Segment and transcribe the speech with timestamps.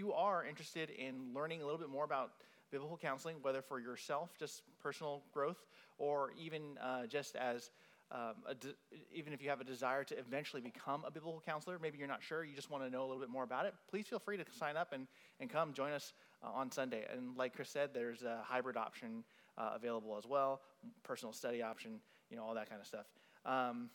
[0.00, 2.30] you are interested in learning a little bit more about
[2.70, 5.58] biblical counseling, whether for yourself, just personal growth,
[5.98, 7.70] or even uh, just as
[8.10, 8.74] um, de-
[9.14, 12.22] even if you have a desire to eventually become a biblical counselor, maybe you're not
[12.22, 14.38] sure, you just want to know a little bit more about it, please feel free
[14.38, 15.06] to sign up and,
[15.38, 17.04] and come join us uh, on Sunday.
[17.14, 19.22] And like Chris said, there's a hybrid option
[19.58, 20.62] uh, available as well,
[21.02, 23.04] personal study option, you know, all that kind of stuff.
[23.44, 23.90] Um,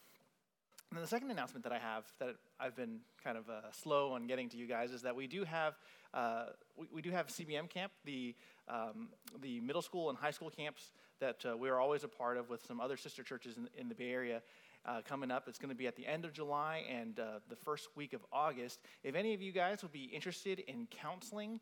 [0.96, 4.14] and then the second announcement that I have that I've been kind of uh, slow
[4.14, 5.74] on getting to you guys is that we do have
[6.14, 6.46] uh,
[6.78, 8.34] we, we, do have CBM camp, the
[8.70, 9.10] um,
[9.42, 12.50] the middle school and high school camps that uh, we are always a part of
[12.50, 14.42] with some other sister churches in, in the Bay Area.
[14.86, 17.58] Uh, coming up, it's going to be at the end of July and uh, the
[17.58, 18.80] first week of August.
[19.04, 21.60] If any of you guys would be interested in counseling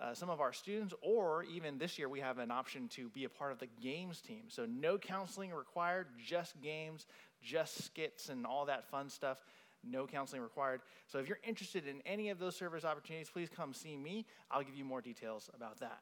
[0.00, 3.24] uh, some of our students, or even this year we have an option to be
[3.24, 4.44] a part of the games team.
[4.48, 7.06] So, no counseling required, just games,
[7.42, 9.38] just skits, and all that fun stuff.
[9.84, 10.80] No counseling required.
[11.08, 14.26] So, if you're interested in any of those service opportunities, please come see me.
[14.50, 16.00] I'll give you more details about that.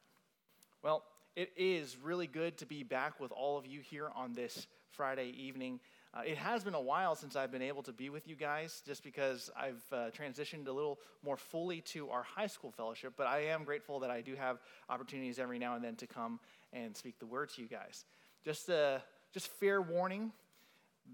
[0.83, 1.03] Well,
[1.35, 5.33] it is really good to be back with all of you here on this Friday
[5.37, 5.79] evening.
[6.13, 8.81] Uh, it has been a while since I've been able to be with you guys
[8.85, 13.27] just because I've uh, transitioned a little more fully to our high school fellowship, but
[13.27, 16.41] I am grateful that I do have opportunities every now and then to come
[16.73, 18.03] and speak the word to you guys.
[18.43, 18.99] Just, uh,
[19.33, 20.33] just fair warning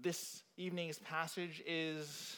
[0.02, 2.36] this evening's passage is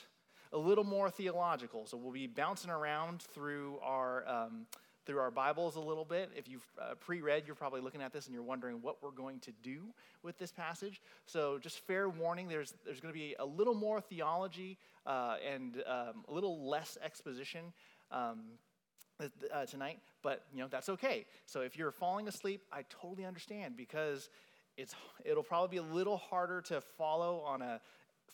[0.53, 4.29] a little more theological, so we'll be bouncing around through our.
[4.29, 4.67] Um,
[5.07, 6.31] through our Bibles a little bit.
[6.37, 9.11] If you've uh, pre read, you're probably looking at this and you're wondering what we're
[9.11, 9.87] going to do
[10.23, 11.01] with this passage.
[11.27, 15.83] So, just fair warning there's, there's going to be a little more theology uh, and
[15.87, 17.73] um, a little less exposition.
[18.13, 18.41] Um,
[19.53, 21.27] uh, tonight, but you know that's okay.
[21.45, 24.31] So if you're falling asleep, I totally understand because
[24.81, 27.81] it's it'll probably be a little harder to follow on a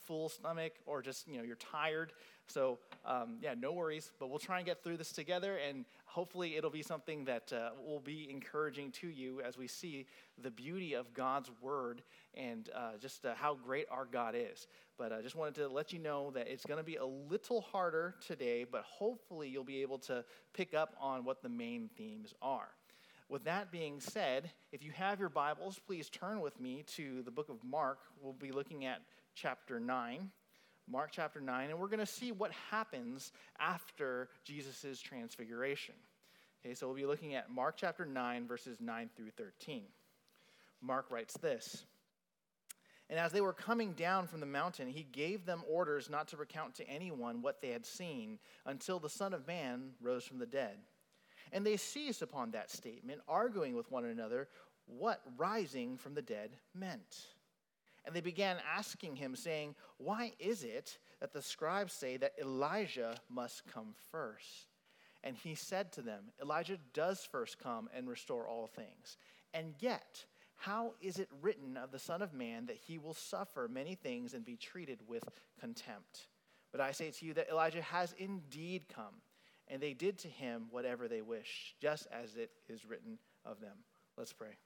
[0.05, 2.13] full stomach or just you know you're tired.
[2.47, 6.57] So um, yeah no worries but we'll try and get through this together and hopefully
[6.57, 10.07] it'll be something that uh, will be encouraging to you as we see
[10.41, 12.03] the beauty of god's word
[12.35, 14.69] and uh, just uh, how great our god is.
[14.97, 17.63] But i just wanted to let you know that it's going to be a little
[17.63, 20.25] harder today but hopefully you'll be able to
[20.55, 22.69] pick up on what the main themes are
[23.29, 27.31] with that being said, if you have your Bibles, please turn with me to the
[27.31, 27.99] book of Mark.
[28.23, 29.01] We'll be looking at
[29.35, 30.31] chapter 9.
[30.89, 35.97] Mark chapter 9, and we're going to see what happens after Jesus' transfiguration.
[36.65, 39.83] Okay, so we'll be looking at Mark chapter 9, verses 9 through 13.
[40.81, 41.85] Mark writes this
[43.11, 46.37] And as they were coming down from the mountain, he gave them orders not to
[46.37, 50.47] recount to anyone what they had seen until the Son of Man rose from the
[50.47, 50.77] dead.
[51.53, 54.49] And they seized upon that statement, arguing with one another
[54.87, 57.27] what rising from the dead meant.
[58.05, 63.17] And they began asking him, saying, Why is it that the scribes say that Elijah
[63.29, 64.69] must come first?
[65.25, 69.17] And he said to them, Elijah does first come and restore all things.
[69.53, 70.25] And yet,
[70.55, 74.35] how is it written of the Son of Man that he will suffer many things
[74.35, 75.25] and be treated with
[75.59, 76.29] contempt?
[76.71, 79.21] But I say to you that Elijah has indeed come,
[79.69, 83.77] and they did to him whatever they wished, just as it is written of them.
[84.17, 84.57] Let's pray.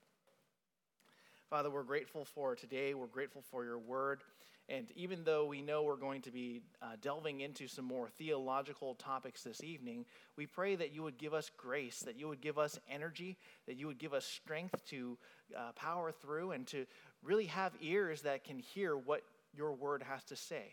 [1.49, 2.93] Father, we're grateful for today.
[2.93, 4.21] We're grateful for your word.
[4.69, 8.95] And even though we know we're going to be uh, delving into some more theological
[8.95, 10.05] topics this evening,
[10.37, 13.37] we pray that you would give us grace, that you would give us energy,
[13.67, 15.17] that you would give us strength to
[15.57, 16.85] uh, power through and to
[17.21, 19.23] really have ears that can hear what
[19.53, 20.71] your word has to say.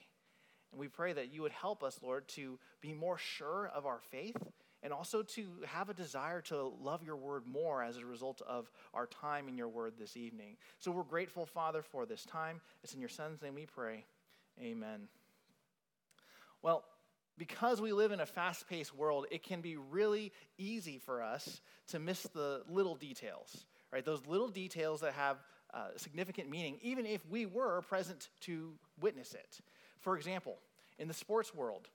[0.73, 4.01] And we pray that you would help us, Lord, to be more sure of our
[4.11, 4.37] faith
[4.83, 8.71] and also to have a desire to love your word more as a result of
[8.95, 10.57] our time in your word this evening.
[10.79, 12.61] So we're grateful, Father, for this time.
[12.85, 14.05] It's in your Son's name we pray.
[14.61, 15.09] Amen.
[16.63, 16.85] Well,
[17.37, 21.61] because we live in a fast paced world, it can be really easy for us
[21.89, 24.05] to miss the little details, right?
[24.05, 25.37] Those little details that have
[25.73, 29.61] uh, significant meaning, even if we were present to witness it.
[30.01, 30.59] For example,
[30.99, 31.89] in the sports world,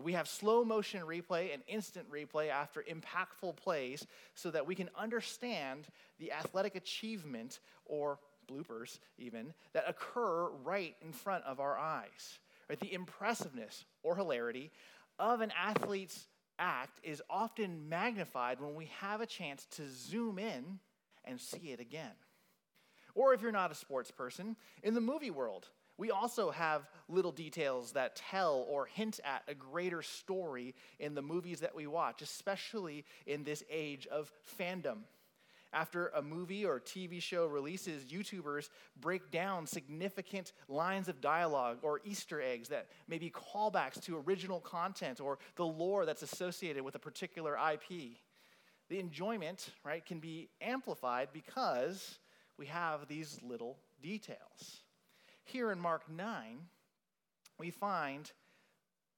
[0.00, 4.88] we have slow motion replay and instant replay after impactful plays so that we can
[4.96, 5.88] understand
[6.18, 12.38] the athletic achievement or bloopers, even, that occur right in front of our eyes.
[12.68, 12.78] Right?
[12.78, 14.70] The impressiveness or hilarity
[15.18, 16.28] of an athlete's
[16.58, 20.78] act is often magnified when we have a chance to zoom in
[21.24, 22.12] and see it again.
[23.14, 25.66] Or if you're not a sports person, in the movie world,
[26.00, 31.20] we also have little details that tell or hint at a greater story in the
[31.20, 35.00] movies that we watch, especially in this age of fandom.
[35.74, 42.00] After a movie or TV show releases, YouTubers break down significant lines of dialogue or
[42.02, 46.94] Easter eggs that may be callbacks to original content or the lore that's associated with
[46.94, 48.16] a particular IP.
[48.88, 52.18] The enjoyment, right, can be amplified because
[52.56, 54.80] we have these little details.
[55.52, 56.58] Here in Mark 9,
[57.58, 58.30] we find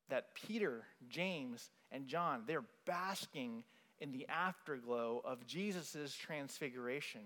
[0.09, 3.65] that Peter, James, and John, they're basking
[4.01, 7.21] in the afterglow of Jesus' transfiguration,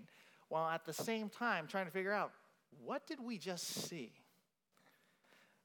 [0.49, 2.33] while at the same time trying to figure out
[2.83, 4.11] what did we just see?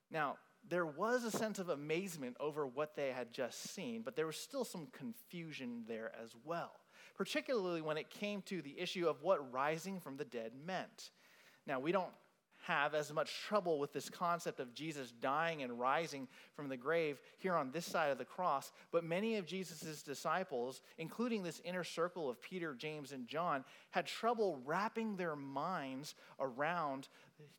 [0.08, 0.36] Now,
[0.68, 4.36] there was a sense of amazement over what they had just seen, but there was
[4.36, 6.70] still some confusion there as well,
[7.16, 11.10] particularly when it came to the issue of what rising from the dead meant.
[11.66, 12.12] Now, we don't
[12.62, 17.20] have as much trouble with this concept of Jesus dying and rising from the grave
[17.38, 21.82] here on this side of the cross, but many of Jesus' disciples, including this inner
[21.82, 27.09] circle of Peter, James, and John, had trouble wrapping their minds around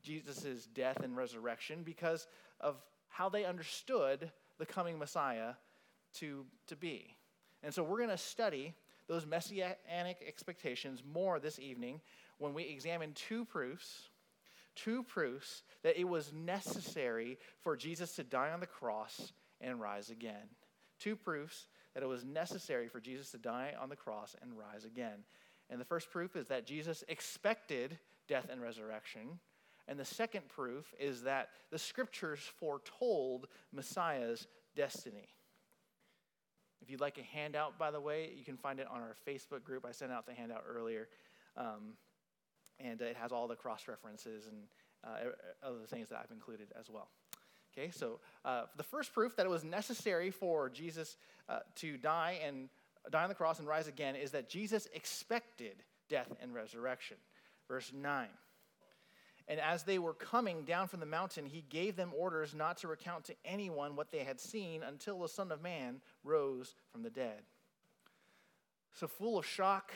[0.02, 2.28] Jesus' death and resurrection because
[2.62, 5.54] of how they understood the coming Messiah
[6.16, 7.16] to, to be.
[7.62, 8.74] And so we're going to study
[9.08, 12.00] those messianic expectations more this evening
[12.38, 14.10] when we examine two proofs
[14.76, 20.10] two proofs that it was necessary for Jesus to die on the cross and rise
[20.10, 20.50] again.
[21.00, 24.86] Two proofs that it was necessary for Jesus to die on the cross and rise
[24.86, 25.24] again.
[25.70, 27.98] And the first proof is that Jesus expected
[28.28, 29.40] death and resurrection.
[29.88, 35.28] And the second proof is that the scriptures foretold Messiah's destiny.
[36.82, 39.64] If you'd like a handout, by the way, you can find it on our Facebook
[39.64, 39.86] group.
[39.86, 41.08] I sent out the handout earlier.
[41.56, 41.94] Um,
[42.80, 44.58] and it has all the cross references and
[45.04, 45.30] uh,
[45.68, 47.10] other things that I've included as well.
[47.76, 51.18] Okay, so uh, the first proof that it was necessary for Jesus
[51.50, 52.70] uh, to die and
[53.12, 57.18] die on the cross and rise again is that Jesus expected death and resurrection.
[57.68, 58.28] Verse 9.
[59.48, 62.88] And as they were coming down from the mountain, he gave them orders not to
[62.88, 67.10] recount to anyone what they had seen until the Son of Man rose from the
[67.10, 67.42] dead.
[68.94, 69.92] So, full of shock,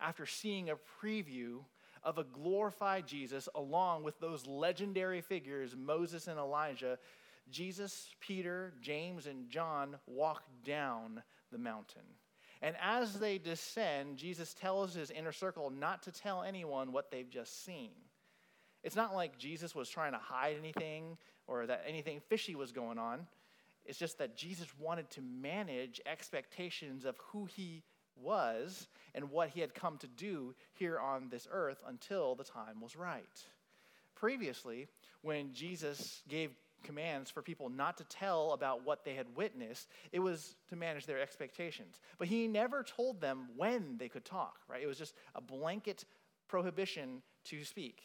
[0.00, 1.60] after seeing a preview
[2.04, 6.98] of a glorified Jesus along with those legendary figures, Moses and Elijah,
[7.50, 12.02] Jesus, Peter, James, and John walk down the mountain.
[12.60, 17.28] And as they descend, Jesus tells his inner circle not to tell anyone what they've
[17.28, 17.90] just seen.
[18.84, 21.16] It's not like Jesus was trying to hide anything
[21.46, 23.26] or that anything fishy was going on.
[23.84, 27.82] It's just that Jesus wanted to manage expectations of who he
[28.16, 32.80] was and what he had come to do here on this earth until the time
[32.80, 33.44] was right.
[34.14, 34.88] Previously,
[35.22, 36.50] when Jesus gave
[36.82, 41.06] commands for people not to tell about what they had witnessed, it was to manage
[41.06, 42.00] their expectations.
[42.18, 44.82] But he never told them when they could talk, right?
[44.82, 46.04] It was just a blanket
[46.48, 48.02] prohibition to speak,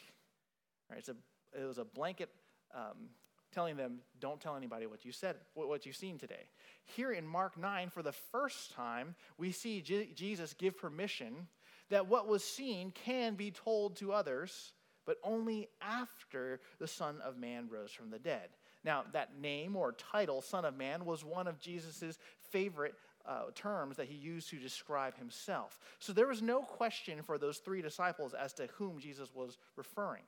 [0.90, 0.98] right?
[0.98, 1.16] It's a,
[1.60, 2.30] it was a blanket
[2.74, 3.08] um,
[3.52, 6.48] telling them, don't tell anybody what you said, what you've seen today.
[6.84, 11.48] Here in Mark 9, for the first time, we see Jesus give permission
[11.90, 14.72] that what was seen can be told to others,
[15.06, 18.50] but only after the Son of Man rose from the dead.
[18.84, 22.18] Now, that name or title, Son of Man, was one of Jesus'
[22.50, 22.94] favorite
[23.26, 25.78] uh, terms that he used to describe himself.
[25.98, 30.22] So there was no question for those three disciples as to whom Jesus was referring.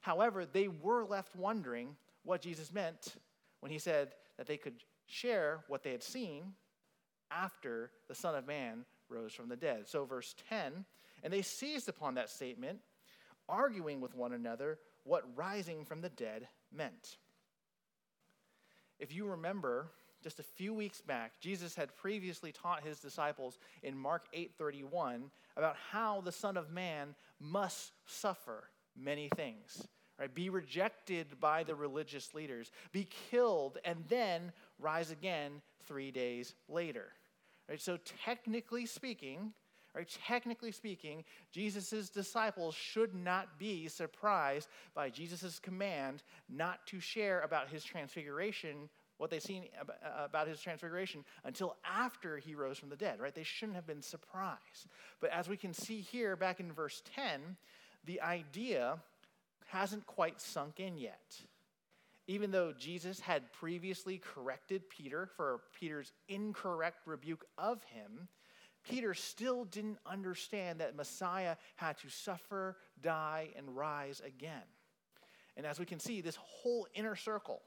[0.00, 3.16] However, they were left wondering what Jesus meant
[3.60, 6.54] when he said that they could share what they had seen
[7.30, 9.86] after the Son of Man rose from the dead.
[9.86, 10.84] So, verse 10,
[11.22, 12.78] and they seized upon that statement,
[13.48, 17.18] arguing with one another what rising from the dead meant.
[18.98, 19.90] If you remember,
[20.22, 25.76] just a few weeks back, Jesus had previously taught his disciples in Mark 8:31 about
[25.76, 29.88] how the Son of Man must suffer many things
[30.22, 30.32] right?
[30.32, 37.08] Be rejected by the religious leaders, be killed, and then rise again three days later.
[37.68, 37.80] Right?
[37.80, 39.52] So, technically speaking,
[39.96, 47.40] right, technically speaking, Jesus' disciples should not be surprised by Jesus' command not to share
[47.40, 48.88] about his transfiguration
[49.18, 53.34] what they've seen uh, about his transfiguration until after he rose from the dead, right?
[53.34, 54.86] They shouldn't have been surprised.
[55.20, 57.56] But as we can see here back in verse 10,
[58.04, 58.98] the idea
[59.72, 61.34] hasn't quite sunk in yet.
[62.26, 68.28] Even though Jesus had previously corrected Peter for Peter's incorrect rebuke of him,
[68.84, 74.62] Peter still didn't understand that Messiah had to suffer, die, and rise again.
[75.56, 77.62] And as we can see, this whole inner circle,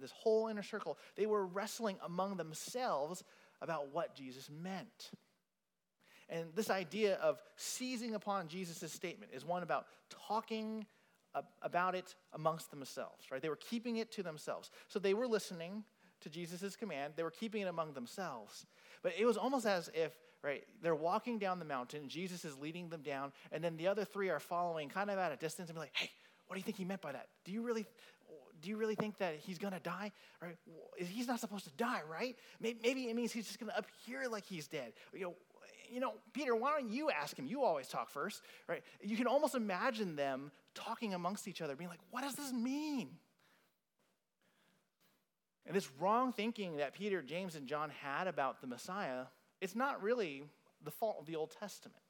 [0.00, 3.24] this whole inner circle, they were wrestling among themselves
[3.60, 5.10] about what Jesus meant.
[6.28, 9.86] And this idea of seizing upon Jesus' statement is one about
[10.28, 10.86] talking
[11.62, 13.42] about it amongst themselves, right?
[13.42, 14.70] They were keeping it to themselves.
[14.88, 15.84] So they were listening
[16.20, 18.66] to Jesus' command, they were keeping it among themselves.
[19.02, 20.12] But it was almost as if,
[20.42, 24.04] right, they're walking down the mountain, Jesus is leading them down, and then the other
[24.04, 26.10] three are following kind of at a distance and be like, hey,
[26.46, 27.28] what do you think he meant by that?
[27.44, 27.86] Do you really
[28.62, 30.10] do you really think that he's to die?
[30.40, 30.56] Right?
[30.96, 32.34] He's not supposed to die, right?
[32.60, 34.94] Maybe it means he's just to appear like he's dead.
[35.12, 35.34] You know,
[35.94, 37.46] you know, Peter, why don't you ask him?
[37.46, 38.82] You always talk first, right?
[39.00, 43.10] You can almost imagine them talking amongst each other, being like, what does this mean?
[45.66, 49.26] And this wrong thinking that Peter, James, and John had about the Messiah,
[49.60, 50.42] it's not really
[50.82, 52.00] the fault of the Old Testament.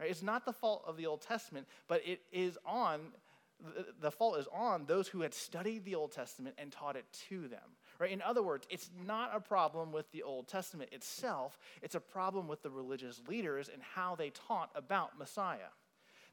[0.00, 0.10] Right?
[0.10, 3.12] It's not the fault of the Old Testament, but it is on
[4.00, 7.46] the fault is on those who had studied the Old Testament and taught it to
[7.48, 7.76] them.
[8.04, 8.12] Right?
[8.12, 12.46] In other words, it's not a problem with the Old Testament itself, it's a problem
[12.48, 15.72] with the religious leaders and how they taught about Messiah.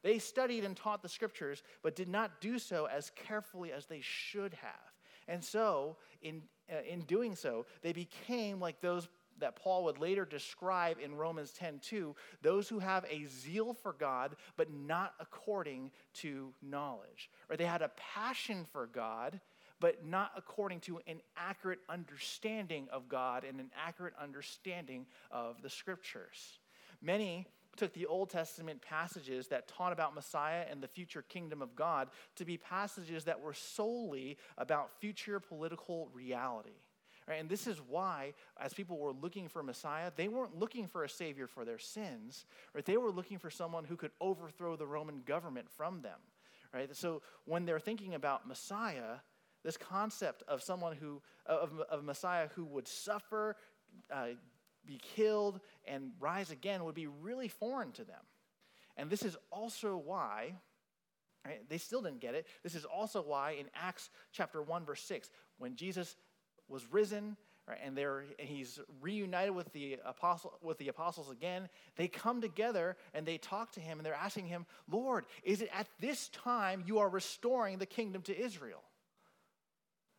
[0.03, 4.01] They studied and taught the scriptures, but did not do so as carefully as they
[4.01, 4.91] should have.
[5.29, 10.25] And so, in, uh, in doing so, they became like those that Paul would later
[10.25, 16.53] describe in Romans 10:2, those who have a zeal for God but not according to
[16.61, 17.31] knowledge.
[17.49, 19.39] Or they had a passion for God
[19.81, 25.69] but not according to an accurate understanding of God and an accurate understanding of the
[25.69, 26.59] scriptures.
[27.01, 31.75] Many took the Old Testament passages that taught about Messiah and the future kingdom of
[31.75, 36.69] God to be passages that were solely about future political reality.
[37.27, 37.39] Right?
[37.39, 41.09] And this is why, as people were looking for Messiah, they weren't looking for a
[41.09, 42.85] savior for their sins, right?
[42.85, 46.19] They were looking for someone who could overthrow the Roman government from them.
[46.73, 46.95] Right?
[46.95, 49.19] So when they're thinking about Messiah,
[49.63, 53.55] this concept of someone who, of, of Messiah who would suffer,
[54.11, 54.27] uh,
[54.85, 58.21] be killed, and rise again would be really foreign to them.
[58.97, 60.55] And this is also why,
[61.45, 62.47] right, they still didn't get it.
[62.63, 66.15] This is also why in Acts chapter 1, verse 6, when Jesus
[66.67, 67.37] was risen,
[67.67, 72.41] right, and, they're, and he's reunited with the, apostle, with the apostles again, they come
[72.41, 76.29] together and they talk to him and they're asking him, Lord, is it at this
[76.29, 78.81] time you are restoring the kingdom to Israel?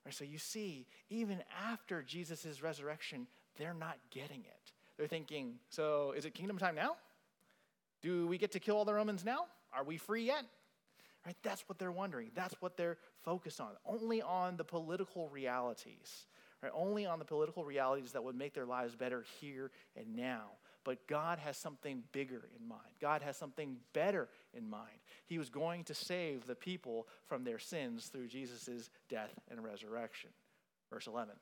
[0.05, 4.73] Right, so you see, even after Jesus' resurrection, they're not getting it.
[4.97, 6.97] They're thinking, so is it kingdom time now?
[8.03, 9.47] Do we get to kill all the Romans now?
[9.73, 10.45] Are we free yet?
[11.25, 11.37] Right?
[11.43, 12.31] That's what they're wondering.
[12.35, 13.71] That's what they're focused on.
[13.87, 16.27] Only on the political realities.
[16.63, 16.73] Right?
[16.75, 20.51] Only on the political realities that would make their lives better here and now.
[20.85, 22.81] But God has something bigger in mind.
[23.01, 24.99] God has something better in mind.
[25.27, 30.31] He was going to save the people from their sins through Jesus' death and resurrection.
[30.91, 31.35] Verse 11.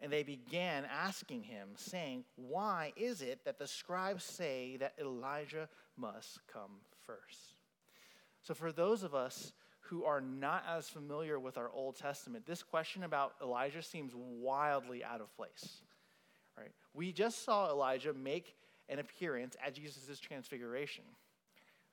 [0.00, 5.68] And they began asking him, saying, Why is it that the scribes say that Elijah
[5.96, 7.54] must come first?
[8.42, 12.62] So, for those of us who are not as familiar with our Old Testament, this
[12.62, 15.82] question about Elijah seems wildly out of place.
[16.56, 16.72] Right?
[16.92, 18.54] We just saw Elijah make
[18.88, 21.04] an appearance at Jesus' transfiguration.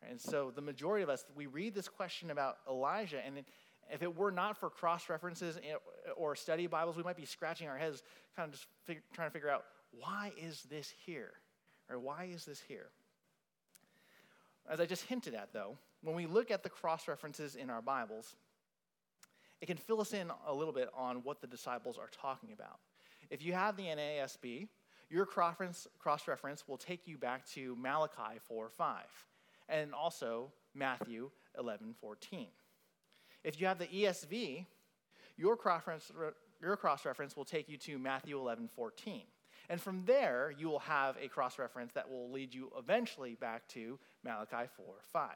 [0.09, 3.43] And so the majority of us, we read this question about Elijah, and
[3.91, 5.59] if it were not for cross references
[6.15, 8.03] or study Bibles, we might be scratching our heads,
[8.35, 11.33] kind of just fig- trying to figure out why is this here?
[11.89, 12.89] Or why is this here?
[14.69, 17.81] As I just hinted at, though, when we look at the cross references in our
[17.81, 18.35] Bibles,
[19.59, 22.79] it can fill us in a little bit on what the disciples are talking about.
[23.31, 24.67] If you have the NASB,
[25.09, 29.03] your cross reference will take you back to Malachi 4 5
[29.69, 32.47] and also Matthew 11 14.
[33.45, 34.65] If you have the ESV,
[35.37, 39.21] your cross reference will take you to Matthew 11 14.
[39.69, 43.65] And from there, you will have a cross reference that will lead you eventually back
[43.69, 45.29] to Malachi 4 5.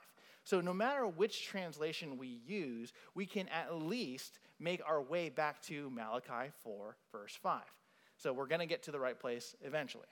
[0.44, 5.62] So, no matter which translation we use, we can at least make our way back
[5.64, 7.62] to Malachi 4, verse 5.
[8.17, 10.07] So, we're going to get to the right place eventually.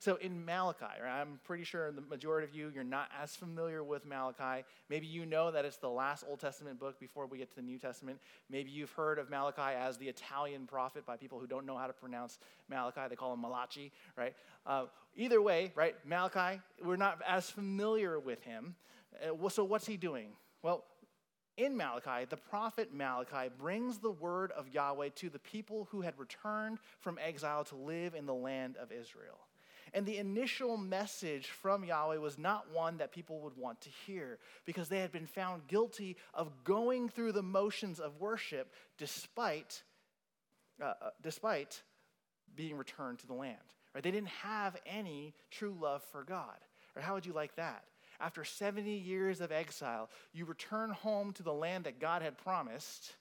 [0.00, 3.84] So in Malachi, right, I'm pretty sure the majority of you, you're not as familiar
[3.84, 4.64] with Malachi.
[4.88, 7.62] Maybe you know that it's the last Old Testament book before we get to the
[7.62, 8.18] New Testament.
[8.48, 11.86] Maybe you've heard of Malachi as the Italian prophet by people who don't know how
[11.86, 12.38] to pronounce
[12.70, 13.02] Malachi.
[13.10, 14.34] They call him Malachi, right?
[14.64, 18.76] Uh, either way, right, Malachi, we're not as familiar with him.
[19.22, 20.28] Uh, so what's he doing?
[20.62, 20.84] Well,
[21.56, 26.18] in Malachi, the prophet Malachi brings the word of Yahweh to the people who had
[26.18, 29.38] returned from exile to live in the land of Israel.
[29.92, 34.38] And the initial message from Yahweh was not one that people would want to hear
[34.64, 39.82] because they had been found guilty of going through the motions of worship despite,
[40.80, 41.82] uh, uh, despite
[42.54, 43.58] being returned to the land.
[43.94, 44.04] Right?
[44.04, 46.56] They didn't have any true love for God.
[46.94, 47.84] Or how would you like that?
[48.20, 53.14] After 70 years of exile, you return home to the land that God had promised.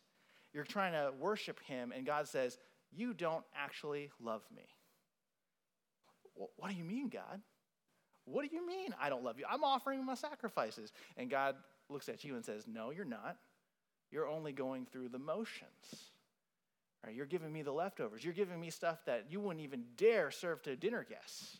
[0.53, 2.57] You're trying to worship Him, and God says,
[2.91, 4.63] You don't actually love me.
[6.57, 7.41] What do you mean, God?
[8.25, 9.45] What do you mean I don't love you?
[9.49, 10.91] I'm offering my sacrifices.
[11.17, 11.55] And God
[11.89, 13.37] looks at you and says, No, you're not.
[14.11, 16.11] You're only going through the motions.
[17.05, 17.15] Right?
[17.15, 18.23] You're giving me the leftovers.
[18.23, 21.59] You're giving me stuff that you wouldn't even dare serve to dinner guests.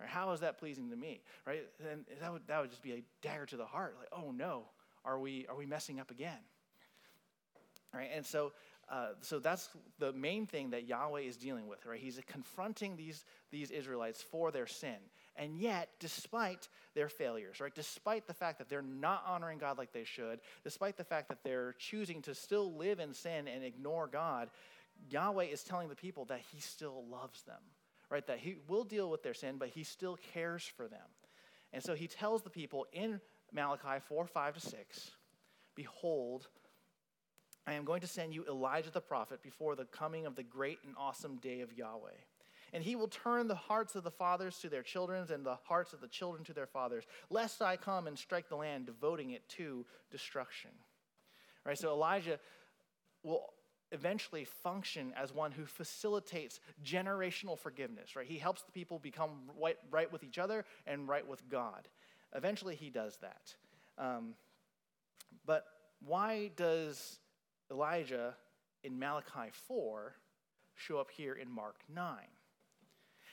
[0.00, 0.08] Right?
[0.08, 1.20] How is that pleasing to me?
[1.46, 1.62] Right?
[1.90, 3.96] And that would, that would just be a dagger to the heart.
[3.98, 4.64] Like, oh no,
[5.04, 6.38] are we, are we messing up again?
[7.92, 8.10] Right?
[8.14, 8.52] And so,
[8.90, 12.00] uh, so that's the main thing that Yahweh is dealing with, right?
[12.00, 14.96] He's confronting these, these Israelites for their sin.
[15.36, 19.92] And yet, despite their failures, right, despite the fact that they're not honoring God like
[19.92, 24.06] they should, despite the fact that they're choosing to still live in sin and ignore
[24.06, 24.48] God,
[25.10, 27.60] Yahweh is telling the people that He still loves them,
[28.10, 28.26] right?
[28.26, 31.06] That He will deal with their sin, but He still cares for them.
[31.72, 33.20] And so He tells the people in
[33.52, 35.10] Malachi 4 5 to 6
[35.74, 36.48] Behold,
[37.66, 40.78] I am going to send you Elijah the prophet before the coming of the great
[40.84, 42.16] and awesome day of Yahweh.
[42.72, 45.92] And he will turn the hearts of the fathers to their children and the hearts
[45.92, 49.48] of the children to their fathers, lest I come and strike the land, devoting it
[49.50, 50.70] to destruction.
[51.64, 52.38] Right, so Elijah
[53.22, 53.52] will
[53.92, 58.26] eventually function as one who facilitates generational forgiveness, right?
[58.26, 59.50] He helps the people become
[59.90, 61.88] right, with each other and right with God.
[62.34, 63.54] Eventually, he does that.
[63.96, 64.34] Um,
[65.46, 65.64] but
[66.04, 67.18] why does
[67.70, 68.34] Elijah
[68.84, 70.14] in Malachi 4
[70.74, 72.16] show up here in Mark 9?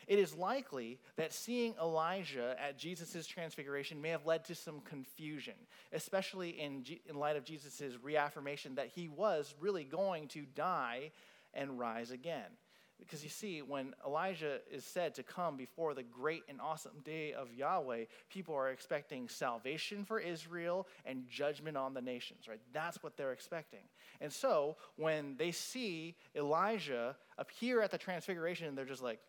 [0.07, 5.55] It is likely that seeing Elijah at Jesus' transfiguration may have led to some confusion,
[5.93, 11.11] especially in, G- in light of Jesus' reaffirmation that he was really going to die
[11.53, 12.51] and rise again.
[12.99, 17.33] Because you see, when Elijah is said to come before the great and awesome day
[17.33, 22.61] of Yahweh, people are expecting salvation for Israel and judgment on the nations, right?
[22.71, 23.81] That's what they're expecting.
[24.21, 29.19] And so when they see Elijah appear at the transfiguration, they're just like,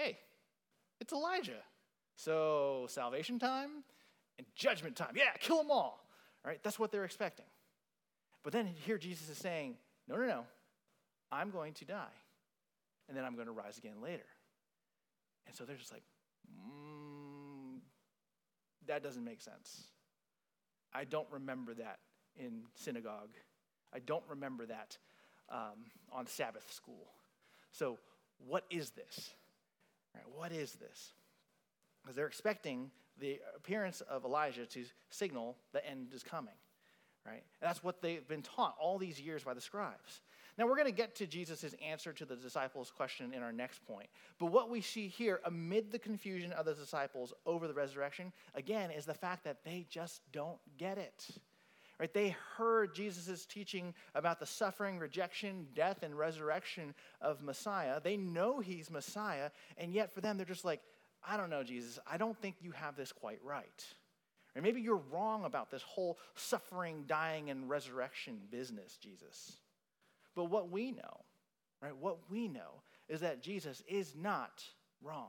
[0.00, 0.18] hey,
[1.00, 1.62] it's Elijah.
[2.16, 3.84] So salvation time
[4.38, 5.12] and judgment time.
[5.14, 6.00] Yeah, kill them all.
[6.44, 7.44] Right, that's what they're expecting.
[8.42, 9.76] But then here Jesus is saying,
[10.08, 10.44] no, no, no,
[11.30, 12.16] I'm going to die.
[13.08, 14.24] And then I'm going to rise again later.
[15.46, 16.04] And so they're just like,
[16.48, 17.80] mm,
[18.86, 19.84] that doesn't make sense.
[20.94, 21.98] I don't remember that
[22.36, 23.34] in synagogue.
[23.94, 24.96] I don't remember that
[25.50, 27.08] um, on Sabbath school.
[27.72, 27.98] So,
[28.46, 29.34] what is this?
[30.14, 31.12] Right, what is this?
[32.02, 36.54] Because they're expecting the appearance of Elijah to signal the end is coming.
[37.26, 37.44] Right?
[37.60, 40.22] And that's what they've been taught all these years by the scribes.
[40.56, 43.84] Now, we're going to get to Jesus' answer to the disciples' question in our next
[43.86, 44.08] point.
[44.38, 48.90] But what we see here, amid the confusion of the disciples over the resurrection, again,
[48.90, 51.28] is the fact that they just don't get it.
[52.00, 52.14] Right?
[52.14, 58.00] They heard Jesus' teaching about the suffering, rejection, death, and resurrection of Messiah.
[58.02, 60.80] They know he's Messiah, and yet for them, they're just like,
[61.22, 63.84] I don't know, Jesus, I don't think you have this quite right.
[64.56, 69.58] Or maybe you're wrong about this whole suffering, dying, and resurrection business, Jesus.
[70.34, 71.20] But what we know,
[71.82, 74.64] right, what we know is that Jesus is not
[75.02, 75.28] wrong.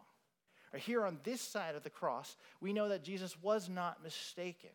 [0.74, 4.70] Here on this side of the cross, we know that Jesus was not mistaken.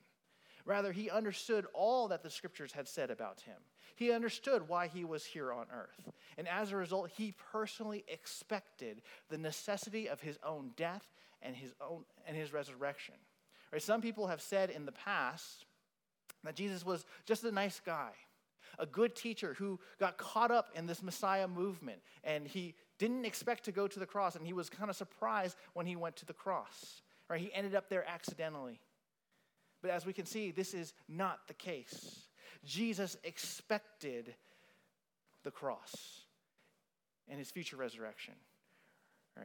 [0.67, 3.57] Rather, he understood all that the scriptures had said about him.
[3.95, 6.13] He understood why he was here on earth.
[6.37, 9.01] And as a result, he personally expected
[9.31, 11.07] the necessity of his own death
[11.41, 13.15] and his, own, and his resurrection.
[13.73, 15.65] Right, some people have said in the past
[16.43, 18.11] that Jesus was just a nice guy,
[18.79, 23.65] a good teacher who got caught up in this Messiah movement, and he didn't expect
[23.65, 26.27] to go to the cross, and he was kind of surprised when he went to
[26.27, 27.03] the cross.
[27.31, 28.81] Right, he ended up there accidentally.
[29.87, 32.25] But as we can see, this is not the case.
[32.65, 34.35] Jesus expected
[35.45, 36.23] the cross
[37.29, 38.35] and his future resurrection.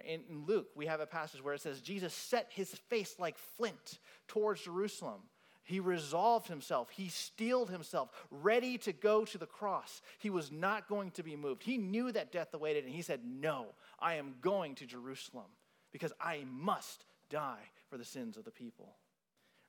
[0.03, 3.99] In Luke, we have a passage where it says, Jesus set his face like flint
[4.27, 5.21] towards Jerusalem.
[5.63, 10.01] He resolved himself, he steeled himself, ready to go to the cross.
[10.17, 11.61] He was not going to be moved.
[11.61, 13.67] He knew that death awaited, and he said, No,
[13.99, 15.51] I am going to Jerusalem
[15.91, 18.95] because I must die for the sins of the people.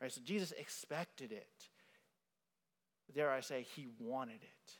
[0.03, 1.69] Right, so Jesus expected it.
[3.15, 4.73] Dare I say, he wanted it.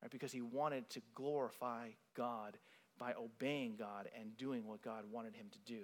[0.00, 2.56] Right, because he wanted to glorify God
[2.98, 5.82] by obeying God and doing what God wanted him to do.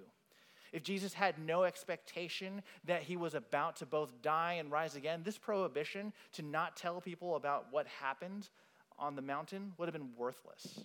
[0.73, 5.21] If Jesus had no expectation that he was about to both die and rise again,
[5.23, 8.49] this prohibition to not tell people about what happened
[8.97, 10.83] on the mountain would have been worthless.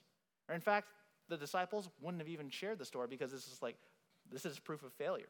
[0.49, 0.89] Or in fact,
[1.29, 3.77] the disciples wouldn't have even shared the story because this is like,
[4.31, 5.29] this is proof of failure.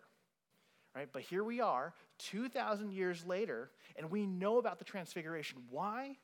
[0.95, 1.09] Right?
[1.11, 5.59] But here we are, 2,000 years later, and we know about the transfiguration.
[5.71, 6.19] Why?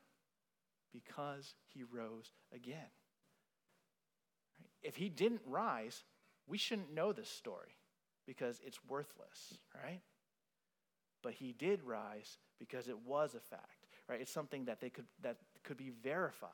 [0.92, 2.90] Because he rose again.
[4.82, 6.04] If he didn't rise,
[6.46, 7.76] we shouldn't know this story
[8.26, 10.02] because it's worthless, right?
[11.22, 14.20] But he did rise because it was a fact, right?
[14.20, 16.50] It's something that they could that could be verified.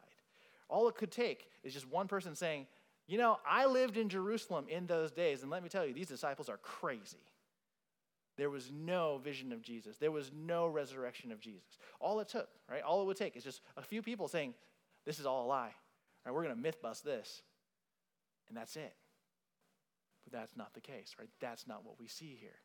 [0.69, 2.67] All it could take is just one person saying,
[3.07, 6.09] "You know, I lived in Jerusalem in those days, and let me tell you, these
[6.09, 7.27] disciples are crazy."
[8.37, 9.97] There was no vision of Jesus.
[9.97, 11.79] There was no resurrection of Jesus.
[12.01, 12.83] All it took, right?
[12.83, 14.55] All it would take is just a few people saying,
[15.05, 15.75] "This is all a lie."
[16.25, 16.33] Right?
[16.33, 17.43] We're going to myth bust this.
[18.49, 18.95] And that's it.
[20.25, 21.29] But that's not the case, right?
[21.41, 22.61] That's not what we see here.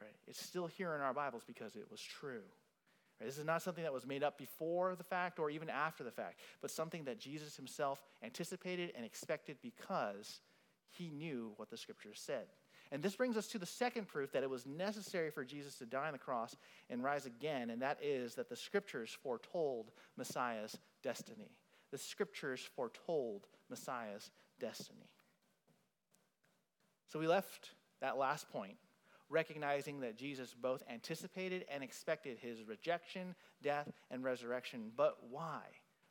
[0.00, 0.14] Right?
[0.26, 2.42] It's still here in our Bibles because it was true.
[3.20, 3.26] Right?
[3.26, 6.10] This is not something that was made up before the fact or even after the
[6.10, 10.40] fact, but something that Jesus himself anticipated and expected because
[10.88, 12.46] he knew what the scriptures said.
[12.92, 15.86] And this brings us to the second proof that it was necessary for Jesus to
[15.86, 16.56] die on the cross
[16.88, 21.52] and rise again, and that is that the scriptures foretold Messiah's destiny.
[21.92, 25.10] The scriptures foretold Messiah's destiny.
[27.08, 28.76] So we left that last point
[29.28, 34.90] recognizing that Jesus both anticipated and expected his rejection, death, and resurrection.
[34.96, 35.60] But why?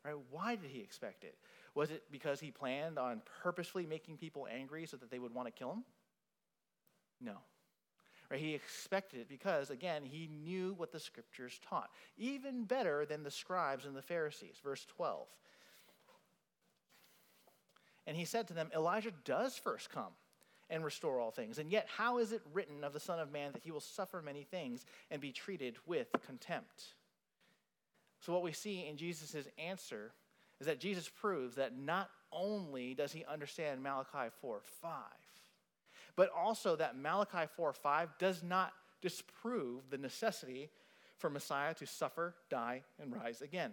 [0.05, 0.15] Right?
[0.31, 1.35] Why did he expect it?
[1.75, 5.47] Was it because he planned on purposefully making people angry so that they would want
[5.47, 5.83] to kill him?
[7.21, 7.37] No.
[8.29, 8.39] Right?
[8.39, 13.31] He expected it because, again, he knew what the scriptures taught, even better than the
[13.31, 14.57] scribes and the Pharisees.
[14.63, 15.27] Verse 12.
[18.05, 20.13] And he said to them, Elijah does first come
[20.69, 21.57] and restore all things.
[21.57, 24.21] And yet, how is it written of the Son of Man that he will suffer
[24.21, 26.95] many things and be treated with contempt?
[28.21, 30.11] So, what we see in Jesus' answer
[30.59, 34.91] is that Jesus proves that not only does he understand Malachi 4 5,
[36.19, 40.69] but also that Malachi 4 5 does not disprove the necessity
[41.17, 43.71] for Messiah to suffer, die, and rise again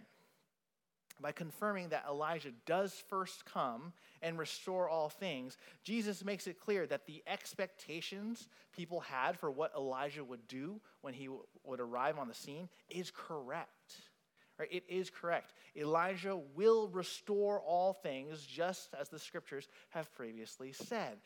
[1.20, 6.86] by confirming that Elijah does first come and restore all things, Jesus makes it clear
[6.86, 11.28] that the expectations people had for what Elijah would do when he
[11.64, 13.94] would arrive on the scene is correct.
[14.58, 14.68] Right?
[14.70, 15.52] It is correct.
[15.76, 21.18] Elijah will restore all things just as the scriptures have previously said.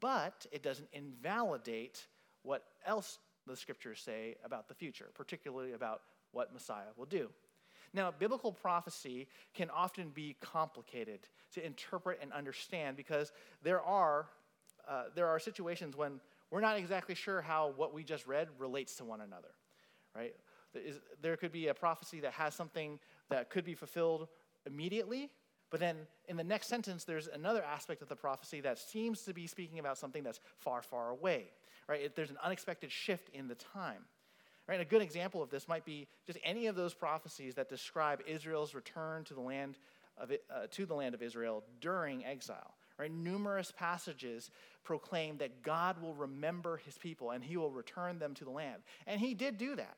[0.00, 2.06] But it doesn't invalidate
[2.42, 7.30] what else the scriptures say about the future, particularly about what Messiah will do.
[7.94, 11.20] Now, biblical prophecy can often be complicated
[11.52, 13.32] to interpret and understand because
[13.62, 14.26] there are,
[14.88, 18.96] uh, there are situations when we're not exactly sure how what we just read relates
[18.96, 19.48] to one another,
[20.14, 20.34] right?
[21.22, 22.98] There could be a prophecy that has something
[23.30, 24.28] that could be fulfilled
[24.66, 25.30] immediately,
[25.70, 25.96] but then
[26.28, 29.78] in the next sentence, there's another aspect of the prophecy that seems to be speaking
[29.78, 31.46] about something that's far, far away,
[31.88, 32.14] right?
[32.14, 34.04] There's an unexpected shift in the time.
[34.68, 34.80] Right?
[34.80, 38.74] a good example of this might be just any of those prophecies that describe Israel's
[38.74, 39.78] return to the land
[40.18, 42.74] of, uh, to the land of Israel during exile.
[42.98, 43.12] Right?
[43.12, 44.50] Numerous passages
[44.82, 48.82] proclaim that God will remember his people and he will return them to the land.
[49.06, 49.96] And he did do that.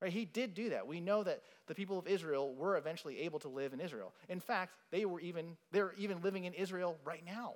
[0.00, 0.12] Right?
[0.12, 0.86] He did do that.
[0.86, 4.14] We know that the people of Israel were eventually able to live in Israel.
[4.28, 7.54] In fact, they were even they're even living in Israel right now.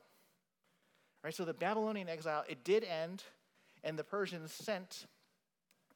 [1.23, 1.35] Right?
[1.35, 3.23] So the Babylonian exile, it did end,
[3.83, 5.07] and the Persians sent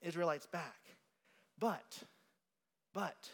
[0.01, 0.79] Israelites back.
[1.59, 2.03] But,
[2.95, 3.31] but,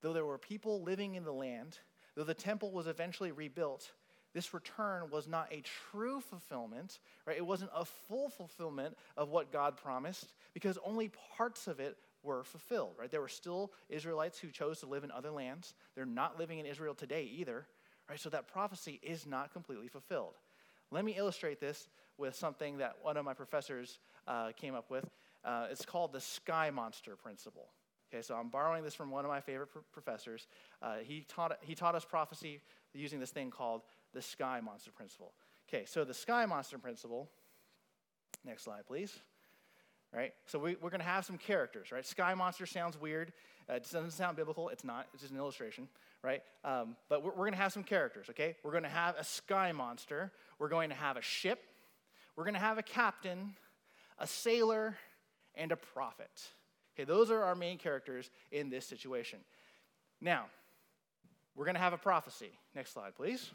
[0.00, 1.78] though there were people living in the land,
[2.14, 3.92] though the temple was eventually rebuilt,
[4.34, 7.36] this return was not a true fulfillment, right?
[7.36, 12.42] It wasn't a full fulfillment of what God promised because only parts of it were
[12.42, 13.10] fulfilled, right?
[13.10, 15.74] There were still Israelites who chose to live in other lands.
[15.94, 17.66] They're not living in Israel today either,
[18.08, 18.18] right?
[18.18, 20.34] So that prophecy is not completely fulfilled.
[20.90, 25.08] Let me illustrate this with something that one of my professors uh, came up with.
[25.44, 27.68] Uh, it's called the sky monster principle.
[28.12, 30.46] Okay, so I'm borrowing this from one of my favorite pr- professors.
[30.80, 32.60] Uh, he, taught, he taught us prophecy
[32.92, 33.82] using this thing called
[34.14, 35.32] the sky monster principle.
[35.68, 37.28] Okay, so the sky monster principle,
[38.44, 39.18] next slide, please.
[40.12, 42.06] Right, so we, are going to have some characters, right?
[42.06, 43.32] Sky monster sounds weird.
[43.68, 44.68] Uh, it doesn't sound biblical.
[44.68, 45.08] It's not.
[45.12, 45.88] It's just an illustration,
[46.22, 46.40] right?
[46.62, 48.54] Um, but we're, we're going to have some characters, okay?
[48.62, 50.30] We're going to have a sky monster.
[50.60, 51.58] We're going to have a ship.
[52.36, 53.54] We're going to have a captain,
[54.16, 54.96] a sailor,
[55.56, 56.30] and a prophet.
[56.94, 59.40] Okay, those are our main characters in this situation.
[60.20, 60.44] Now,
[61.56, 62.52] we're going to have a prophecy.
[62.74, 63.50] Next slide, please.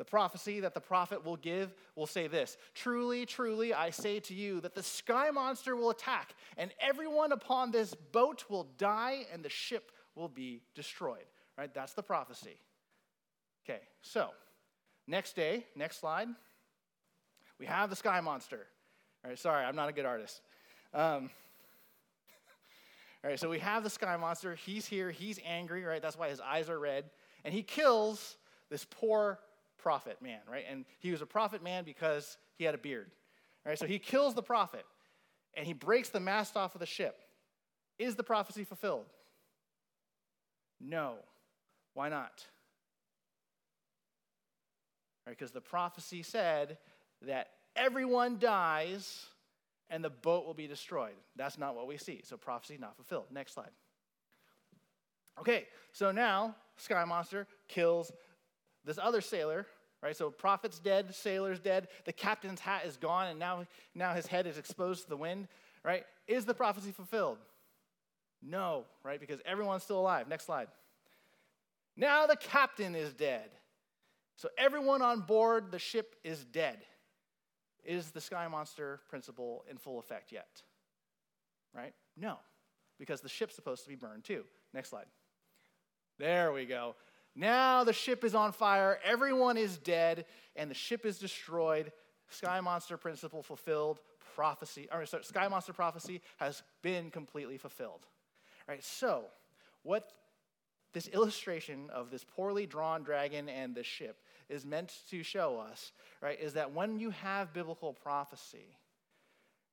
[0.00, 4.34] The prophecy that the prophet will give will say this Truly, truly, I say to
[4.34, 9.44] you that the sky monster will attack, and everyone upon this boat will die, and
[9.44, 11.26] the ship will be destroyed.
[11.56, 11.72] Right?
[11.72, 12.58] That's the prophecy.
[13.64, 14.30] Okay, so
[15.10, 16.28] Next day, next slide,
[17.58, 18.68] we have the sky monster.
[19.24, 20.40] All right, sorry, I'm not a good artist.
[20.94, 21.02] Um,
[23.24, 24.54] all right, so we have the sky monster.
[24.54, 25.10] He's here.
[25.10, 26.00] He's angry, right?
[26.00, 27.06] That's why his eyes are red.
[27.44, 28.36] And he kills
[28.70, 29.40] this poor
[29.80, 30.64] prophet man, right?
[30.68, 33.10] And he was a prophet man because he had a beard.
[33.64, 34.86] Right, so he kills the prophet
[35.54, 37.20] and he breaks the mast off of the ship.
[37.98, 39.04] Is the prophecy fulfilled?
[40.80, 41.16] No.
[41.92, 42.46] Why not?
[45.26, 46.78] Right, because the prophecy said
[47.22, 49.26] that everyone dies
[49.90, 51.12] and the boat will be destroyed.
[51.36, 52.22] That's not what we see.
[52.24, 53.26] So prophecy not fulfilled.
[53.30, 53.70] Next slide.
[55.38, 58.10] Okay, so now Sky Monster kills
[58.84, 59.66] this other sailor,
[60.02, 60.16] right?
[60.16, 64.46] So prophet's dead, sailor's dead, the captain's hat is gone, and now, now his head
[64.46, 65.48] is exposed to the wind,
[65.84, 66.04] right?
[66.26, 67.38] Is the prophecy fulfilled?
[68.42, 69.20] No, right?
[69.20, 70.28] Because everyone's still alive.
[70.28, 70.68] Next slide.
[71.96, 73.50] Now the captain is dead.
[74.36, 76.78] So everyone on board the ship is dead.
[77.84, 80.62] Is the sky monster principle in full effect yet?
[81.74, 81.94] Right?
[82.16, 82.38] No,
[82.98, 84.44] because the ship's supposed to be burned too.
[84.72, 85.06] Next slide.
[86.18, 86.94] There we go.
[87.34, 91.92] Now the ship is on fire, everyone is dead, and the ship is destroyed.
[92.28, 94.00] Sky monster principle fulfilled.
[94.36, 98.06] Prophecy, or sorry, sky monster prophecy has been completely fulfilled.
[98.68, 99.24] All right, so
[99.82, 100.12] what
[100.92, 105.92] this illustration of this poorly drawn dragon and the ship is meant to show us,
[106.22, 108.76] right, is that when you have biblical prophecy,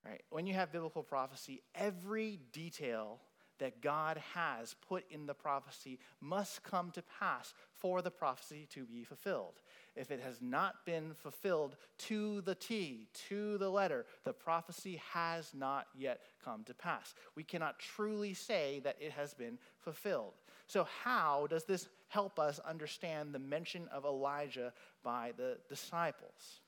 [0.06, 3.20] right, when you have biblical prophecy, every detail
[3.60, 8.86] that God has put in the prophecy must come to pass for the prophecy to
[8.86, 9.62] be fulfilled.
[9.96, 15.54] If it has not been fulfilled to the T, to the letter, the prophecy has
[15.54, 17.14] not yet come to pass.
[17.36, 20.34] We cannot truly say that it has been fulfilled.
[20.68, 26.62] So, how does this help us understand the mention of Elijah by the disciples?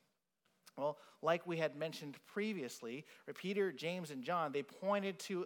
[0.79, 5.45] Well, like we had mentioned previously, Peter, James, and John, they pointed to,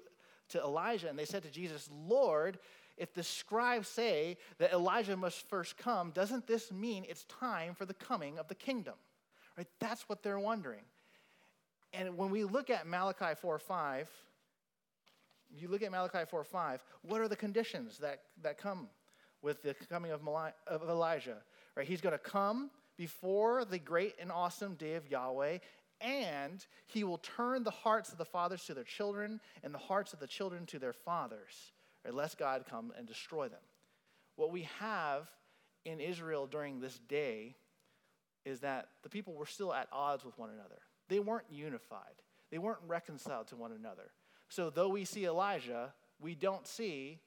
[0.53, 2.57] to Elijah and they said to Jesus, Lord,
[2.97, 7.85] if the scribes say that Elijah must first come, doesn't this mean it's time for
[7.85, 8.93] the coming of the kingdom?
[9.57, 9.67] Right?
[9.79, 10.83] That's what they're wondering.
[11.91, 14.09] And when we look at Malachi 4 5,
[15.55, 18.87] you look at Malachi 4 5, what are the conditions that, that come
[19.41, 20.21] with the coming of,
[20.67, 21.37] of Elijah?
[21.75, 21.87] Right?
[21.87, 25.59] He's going to come before the great and awesome day of Yahweh,
[26.03, 30.13] and he will turn the hearts of the fathers to their children and the hearts
[30.13, 31.71] of the children to their fathers,
[32.09, 33.61] lest God come and destroy them.
[34.35, 35.29] What we have
[35.85, 37.55] in Israel during this day
[38.45, 40.79] is that the people were still at odds with one another.
[41.07, 44.11] They weren't unified, they weren't reconciled to one another.
[44.49, 47.19] So though we see Elijah, we don't see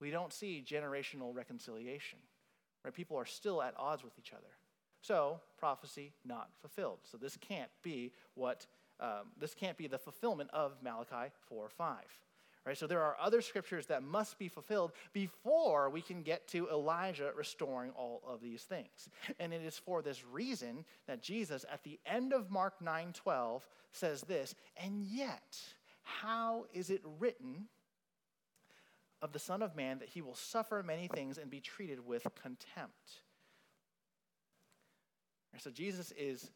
[0.00, 2.18] we don't see generational reconciliation.
[2.84, 2.92] Right?
[2.92, 4.50] People are still at odds with each other.
[5.04, 7.00] So prophecy not fulfilled.
[7.02, 8.66] So this can't be what
[9.00, 11.96] um, this can't be the fulfillment of Malachi 4 5.
[12.64, 12.78] Right?
[12.78, 17.32] So there are other scriptures that must be fulfilled before we can get to Elijah
[17.36, 19.10] restoring all of these things.
[19.38, 23.60] And it is for this reason that Jesus at the end of Mark 9:12
[23.92, 25.58] says this, and yet
[26.02, 27.68] how is it written
[29.20, 32.26] of the Son of Man that he will suffer many things and be treated with
[32.40, 33.23] contempt?
[35.60, 36.50] So Jesus is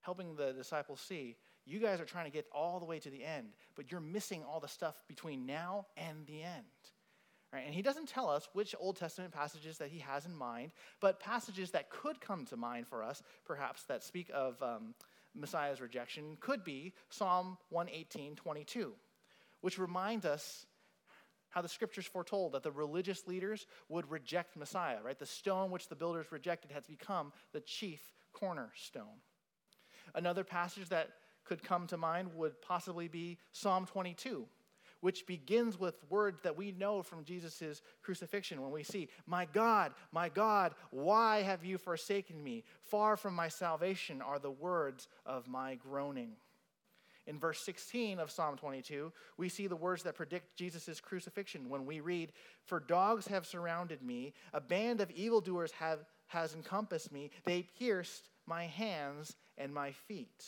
[0.00, 3.24] helping the disciples see you guys are trying to get all the way to the
[3.24, 6.64] end, but you're missing all the stuff between now and the end.
[7.52, 7.64] Right?
[7.64, 10.70] And he doesn't tell us which Old Testament passages that he has in mind,
[11.00, 14.94] but passages that could come to mind for us, perhaps that speak of um,
[15.34, 18.92] Messiah's rejection could be Psalm 118, 22,
[19.60, 20.66] which reminds us
[21.50, 25.18] how the scriptures foretold that the religious leaders would reject Messiah, right?
[25.18, 28.00] The stone which the builders rejected has become the chief
[28.32, 29.20] cornerstone.
[30.14, 31.10] Another passage that
[31.44, 34.46] could come to mind would possibly be Psalm 22,
[35.00, 39.92] which begins with words that we know from Jesus' crucifixion when we see, My God,
[40.12, 42.64] my God, why have you forsaken me?
[42.82, 46.32] Far from my salvation are the words of my groaning.
[47.30, 51.86] In verse 16 of Psalm 22, we see the words that predict Jesus' crucifixion when
[51.86, 52.32] we read,
[52.64, 58.30] For dogs have surrounded me, a band of evildoers have, has encompassed me, they pierced
[58.46, 60.44] my hands and my feet.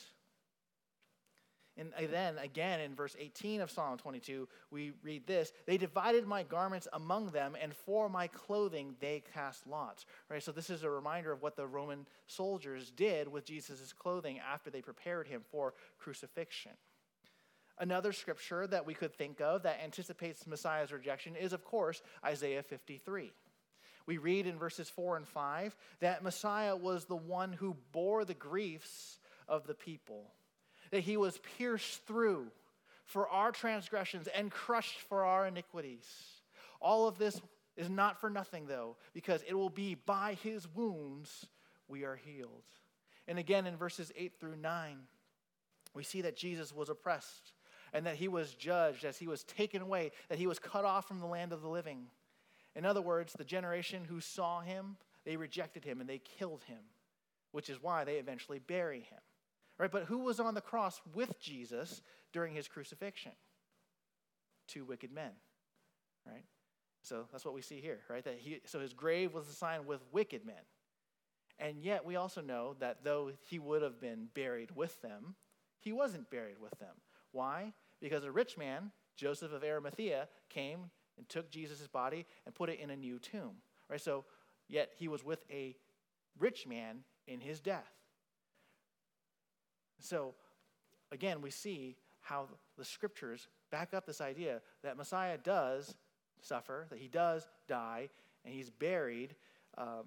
[1.78, 6.42] And then again in verse 18 of Psalm 22, we read this They divided my
[6.42, 10.04] garments among them, and for my clothing they cast lots.
[10.28, 10.42] Right?
[10.42, 14.70] So this is a reminder of what the Roman soldiers did with Jesus' clothing after
[14.70, 16.72] they prepared him for crucifixion.
[17.78, 22.62] Another scripture that we could think of that anticipates Messiah's rejection is, of course, Isaiah
[22.62, 23.32] 53,
[24.06, 28.34] We read in verses 4 and 5 that Messiah was the one who bore the
[28.34, 30.32] griefs of the people,
[30.92, 32.46] that he was pierced through
[33.04, 36.06] for our transgressions and crushed for our iniquities.
[36.80, 37.40] All of this
[37.76, 41.46] is not for nothing, though, because it will be by his wounds
[41.88, 42.62] we are healed.
[43.26, 44.98] And again, in verses 8 through 9,
[45.94, 47.52] we see that Jesus was oppressed
[47.92, 51.08] and that he was judged as he was taken away, that he was cut off
[51.08, 52.06] from the land of the living.
[52.74, 56.80] In other words, the generation who saw him, they rejected him and they killed him,
[57.52, 59.20] which is why they eventually bury him.
[59.78, 59.90] Right?
[59.90, 63.32] But who was on the cross with Jesus during his crucifixion?
[64.68, 65.32] Two wicked men.
[66.26, 66.44] Right?
[67.02, 68.24] So that's what we see here, right?
[68.24, 70.54] That he so his grave was assigned with wicked men.
[71.58, 75.34] And yet we also know that though he would have been buried with them,
[75.80, 76.94] he wasn't buried with them.
[77.32, 77.72] Why?
[78.00, 82.80] Because a rich man, Joseph of Arimathea, came and took Jesus' body and put it
[82.80, 83.56] in a new tomb.
[83.88, 84.00] Right?
[84.00, 84.24] So,
[84.68, 85.76] yet he was with a
[86.38, 87.90] rich man in his death.
[90.02, 90.34] So,
[91.10, 95.94] again, we see how the scriptures back up this idea that Messiah does
[96.40, 98.08] suffer, that he does die,
[98.44, 99.34] and he's buried.
[99.78, 100.04] Um,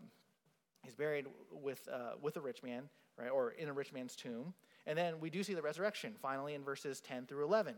[0.84, 2.84] he's buried with uh, with a rich man,
[3.18, 4.54] right, or in a rich man's tomb.
[4.86, 7.76] And then we do see the resurrection finally in verses 10 through 11,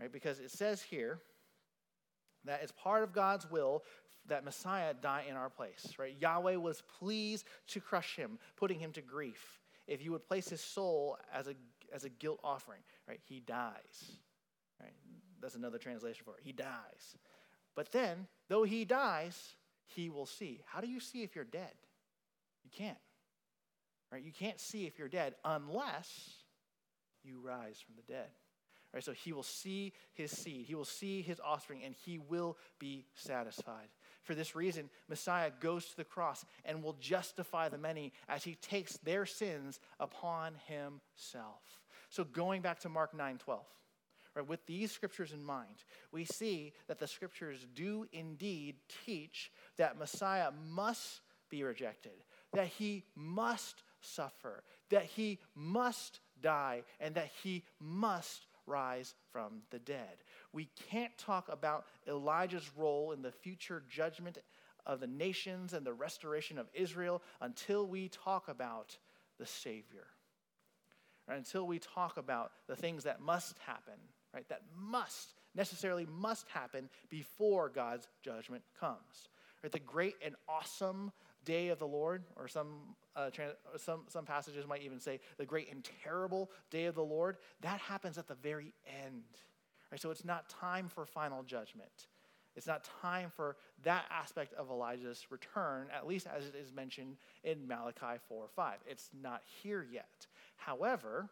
[0.00, 0.10] right?
[0.10, 1.20] Because it says here
[2.44, 3.84] that it's part of God's will
[4.26, 6.16] that Messiah die in our place, right?
[6.20, 9.60] Yahweh was pleased to crush him, putting him to grief.
[9.86, 11.54] If you would place his soul as a,
[11.92, 13.20] as a guilt offering, right?
[13.28, 14.12] He dies,
[14.80, 14.92] right?
[15.40, 16.42] That's another translation for it.
[16.44, 17.16] He dies.
[17.74, 20.60] But then, though he dies, he will see.
[20.66, 21.72] How do you see if you're dead?
[22.64, 22.98] You can't.
[24.10, 24.22] Right?
[24.22, 26.34] You can't see if you're dead unless
[27.24, 28.28] you rise from the dead.
[28.92, 29.02] Right?
[29.02, 33.06] So he will see his seed, he will see his offspring, and he will be
[33.14, 33.88] satisfied.
[34.22, 38.54] For this reason, Messiah goes to the cross and will justify the many as he
[38.54, 41.62] takes their sins upon himself.
[42.08, 43.64] So going back to Mark 9 12.
[44.34, 49.98] Right, with these scriptures in mind, we see that the scriptures do indeed teach that
[49.98, 57.62] Messiah must be rejected, that he must suffer, that he must die, and that he
[57.78, 60.22] must rise from the dead.
[60.52, 64.38] We can't talk about Elijah's role in the future judgment
[64.86, 68.96] of the nations and the restoration of Israel until we talk about
[69.38, 70.06] the Savior.
[71.28, 71.38] Right?
[71.38, 73.94] Until we talk about the things that must happen,
[74.34, 74.48] right?
[74.48, 79.28] That must, necessarily must happen before God's judgment comes.
[79.62, 79.70] Right?
[79.70, 81.12] The great and awesome
[81.44, 85.46] day of the Lord, or some, uh, trans- some, some passages might even say the
[85.46, 89.24] great and terrible day of the Lord, that happens at the very end.
[89.90, 90.00] Right?
[90.00, 92.08] So it's not time for final judgment.
[92.54, 97.16] It's not time for that aspect of Elijah's return, at least as it is mentioned
[97.44, 98.78] in Malachi 4 5.
[98.86, 100.26] It's not here yet.
[100.56, 101.30] However,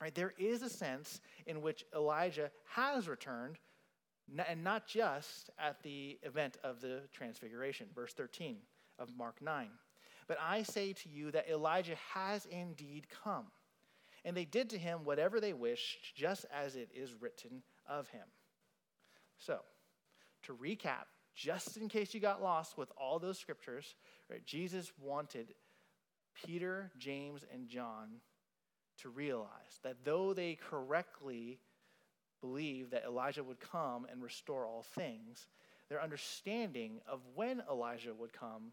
[0.00, 3.58] right, there is a sense in which Elijah has returned,
[4.46, 7.88] and not just at the event of the transfiguration.
[7.94, 8.58] Verse 13
[8.98, 9.68] of Mark 9.
[10.26, 13.46] But I say to you that Elijah has indeed come.
[14.24, 18.26] And they did to him whatever they wished, just as it is written of him.
[19.38, 19.60] So,
[20.42, 23.94] to recap, just in case you got lost with all those scriptures,
[24.28, 25.54] right, Jesus wanted
[26.34, 28.20] Peter, James, and John
[28.98, 31.60] to realize that though they correctly
[32.40, 35.46] believed that Elijah would come and restore all things,
[35.88, 38.72] their understanding of when Elijah would come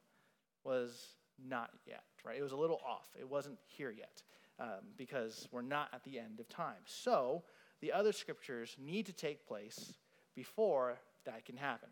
[0.66, 1.16] was
[1.48, 2.38] not yet, right?
[2.38, 3.08] It was a little off.
[3.20, 4.24] It wasn't here yet
[4.60, 6.82] um, because we're not at the end of time.
[6.86, 7.44] So
[7.82, 9.94] the other scriptures need to take place
[10.36, 11.90] before that can happen.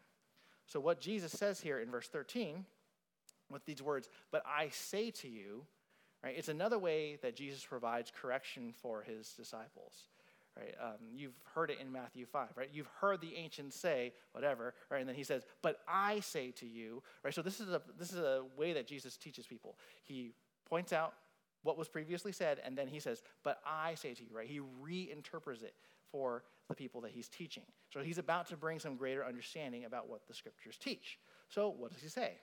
[0.66, 2.66] So, what Jesus says here in verse 13
[3.52, 5.66] with these words, but I say to you,
[6.24, 10.08] right, it's another way that Jesus provides correction for his disciples
[10.58, 10.76] right?
[10.82, 12.70] Um, you've heard it in Matthew 5, right?
[12.72, 15.00] You've heard the ancients say whatever, right?
[15.00, 17.34] And then he says, but I say to you, right?
[17.34, 19.78] So this is a, this is a way that Jesus teaches people.
[20.04, 20.34] He
[20.70, 21.13] points out
[21.63, 24.48] what was previously said, and then he says, but I say to you, right?
[24.48, 25.74] He reinterprets it
[26.12, 27.63] for the people that he's teaching.
[27.92, 31.18] So he's about to bring some greater understanding about what the scriptures teach.
[31.50, 32.34] So what does he say?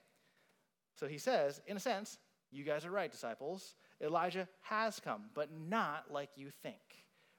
[0.95, 2.17] So he says, in a sense,
[2.51, 3.75] you guys are right, disciples.
[4.01, 6.79] Elijah has come, but not like you think.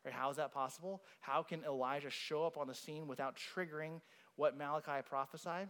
[0.04, 0.14] Right?
[0.14, 1.02] How is that possible?
[1.20, 4.00] How can Elijah show up on the scene without triggering
[4.36, 5.68] what Malachi prophesied?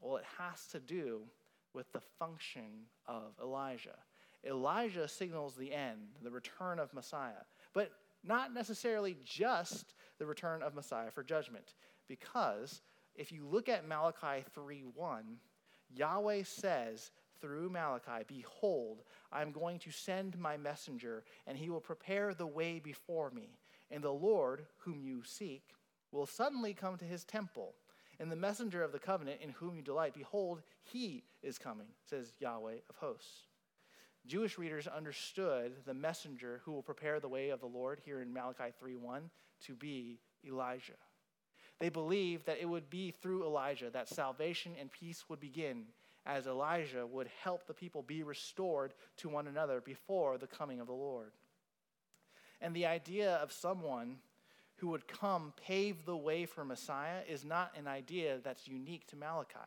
[0.00, 1.22] Well, it has to do
[1.72, 3.96] with the function of Elijah.
[4.46, 7.90] Elijah signals the end, the return of Messiah, but
[8.22, 11.74] not necessarily just the return of Messiah for judgment.
[12.08, 12.82] Because
[13.14, 15.38] if you look at Malachi 3:1,
[15.90, 17.10] Yahweh says
[17.44, 22.46] through Malachi, Behold, I am going to send my messenger, and he will prepare the
[22.46, 23.58] way before me.
[23.90, 25.74] And the Lord, whom you seek,
[26.10, 27.74] will suddenly come to his temple.
[28.18, 32.32] And the messenger of the covenant in whom you delight, behold, he is coming, says
[32.38, 33.48] Yahweh of hosts.
[34.26, 38.32] Jewish readers understood the messenger who will prepare the way of the Lord here in
[38.32, 39.28] Malachi 3:1
[39.66, 40.96] to be Elijah.
[41.78, 45.88] They believed that it would be through Elijah that salvation and peace would begin,
[46.26, 50.86] as Elijah would help the people be restored to one another before the coming of
[50.86, 51.32] the Lord.
[52.60, 54.16] And the idea of someone
[54.76, 59.16] who would come pave the way for Messiah is not an idea that's unique to
[59.16, 59.58] Malachi.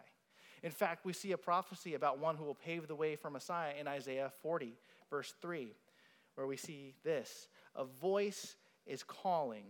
[0.64, 3.74] In fact, we see a prophecy about one who will pave the way for Messiah
[3.80, 4.74] in Isaiah 40,
[5.10, 5.74] verse 3,
[6.36, 8.55] where we see this A voice
[8.86, 9.66] is calling,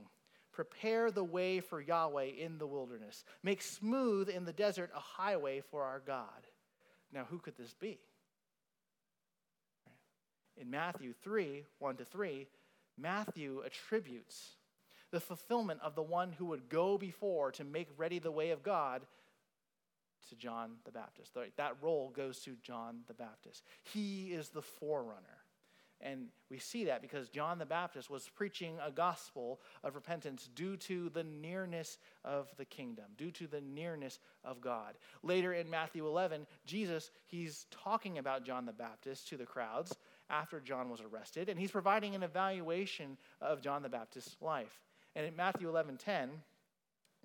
[0.53, 5.61] prepare the way for Yahweh in the wilderness, make smooth in the desert a highway
[5.61, 6.46] for our God.
[7.13, 7.99] Now, who could this be?
[10.57, 12.47] In Matthew 3, 1 to 3,
[12.97, 14.55] Matthew attributes
[15.11, 18.63] the fulfillment of the one who would go before to make ready the way of
[18.63, 19.03] God
[20.29, 21.37] to John the Baptist.
[21.55, 23.63] That role goes to John the Baptist.
[23.93, 25.43] He is the forerunner.
[25.99, 30.77] And we see that because John the Baptist was preaching a gospel of repentance due
[30.77, 34.97] to the nearness of the kingdom, due to the nearness of God.
[35.23, 39.97] Later in Matthew 11, Jesus, he's talking about John the Baptist to the crowds
[40.29, 44.83] after John was arrested, and he's providing an evaluation of John the Baptist's life.
[45.15, 46.43] And in Matthew 11:10,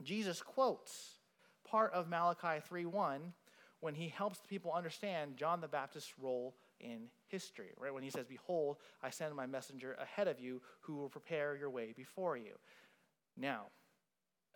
[0.02, 1.18] Jesus quotes
[1.64, 3.34] part of Malachi 3:1
[3.80, 7.92] when he helps the people understand John the Baptist's role in history, right?
[7.92, 11.70] When he says, Behold, I send my messenger ahead of you who will prepare your
[11.70, 12.52] way before you.
[13.36, 13.66] Now,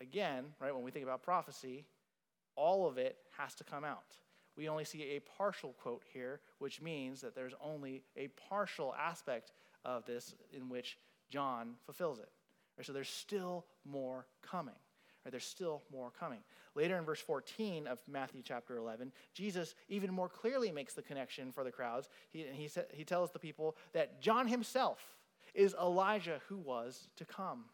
[0.00, 1.86] again, right, when we think about prophecy,
[2.56, 4.18] all of it has to come out.
[4.56, 9.52] We only see a partial quote here, which means that there's only a partial aspect
[9.84, 10.98] of this in which
[11.30, 12.30] John fulfills it.
[12.76, 14.74] Right, so there's still more coming.
[15.26, 16.38] Right, there's still more coming.
[16.76, 21.50] Later in verse 14 of Matthew chapter 11, Jesus even more clearly makes the connection
[21.50, 22.08] for the crowds.
[22.30, 25.00] He, he, sa- he tells the people that John himself
[25.52, 27.64] is Elijah who was to come.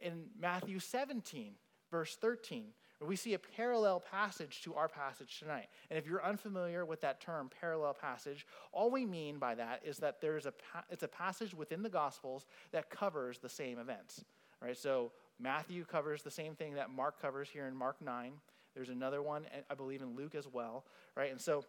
[0.00, 1.52] In Matthew 17,
[1.92, 2.64] verse 13,
[3.06, 5.68] we see a parallel passage to our passage tonight.
[5.90, 9.98] And if you're unfamiliar with that term, parallel passage, all we mean by that is
[9.98, 14.24] that there's a pa- it's a passage within the Gospels that covers the same events.
[14.60, 14.76] Right?
[14.76, 18.32] So Matthew covers the same thing that Mark covers here in Mark 9.
[18.74, 20.84] There's another one, I believe, in Luke as well.
[21.16, 21.30] Right?
[21.30, 21.64] And so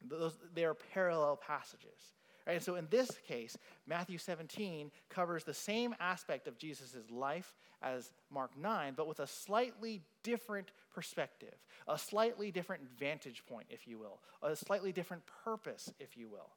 [0.00, 2.14] those, they are parallel passages.
[2.46, 2.54] Right?
[2.54, 8.12] And so in this case, Matthew 17 covers the same aspect of Jesus' life as
[8.30, 11.54] Mark 9, but with a slightly different perspective,
[11.86, 16.50] a slightly different vantage point, if you will, a slightly different purpose, if you will.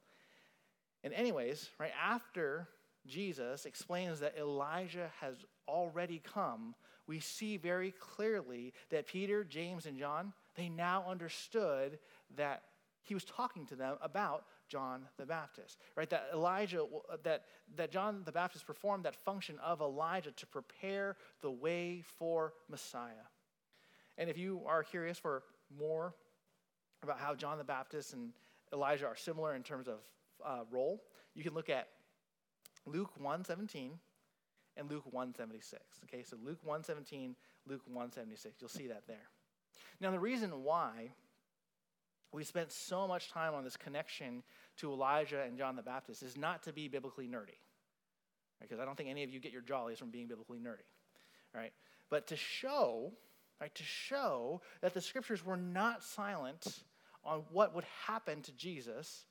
[1.03, 2.67] And, anyways, right after
[3.07, 5.35] Jesus explains that Elijah has
[5.67, 6.75] already come,
[7.07, 11.99] we see very clearly that Peter, James, and John, they now understood
[12.35, 12.63] that
[13.01, 16.09] he was talking to them about John the Baptist, right?
[16.09, 16.85] That Elijah,
[17.23, 17.45] that,
[17.77, 23.13] that John the Baptist performed that function of Elijah to prepare the way for Messiah.
[24.17, 25.43] And if you are curious for
[25.79, 26.13] more
[27.03, 28.33] about how John the Baptist and
[28.73, 29.99] Elijah are similar in terms of
[30.45, 31.01] uh, role,
[31.33, 31.87] you can look at
[32.87, 33.91] Luke 1:17
[34.77, 35.73] and Luke 1:76.
[36.05, 37.35] Okay, so Luke 1:17,
[37.65, 38.61] Luke 1:76.
[38.61, 39.29] You'll see that there.
[39.99, 41.11] Now the reason why
[42.31, 44.43] we spent so much time on this connection
[44.77, 47.57] to Elijah and John the Baptist is not to be biblically nerdy,
[48.59, 48.79] because?
[48.79, 50.87] I don't think any of you get your jollies from being biblically nerdy,
[51.53, 51.73] right?
[52.09, 53.13] But to show,
[53.59, 56.83] right, to show that the scriptures were not silent
[57.23, 59.25] on what would happen to Jesus,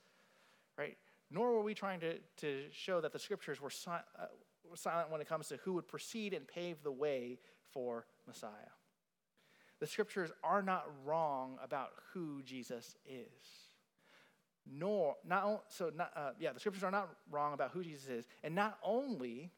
[0.77, 0.99] right?
[1.31, 4.27] Nor were we trying to, to show that the scriptures were, si- uh,
[4.69, 7.39] were silent when it comes to who would proceed and pave the way
[7.73, 8.71] for Messiah
[9.81, 13.27] the scriptures are not wrong about who Jesus is.
[14.69, 18.27] Nor, not so, not, uh, yeah, the scriptures are not wrong about who Jesus is.
[18.43, 19.53] And not only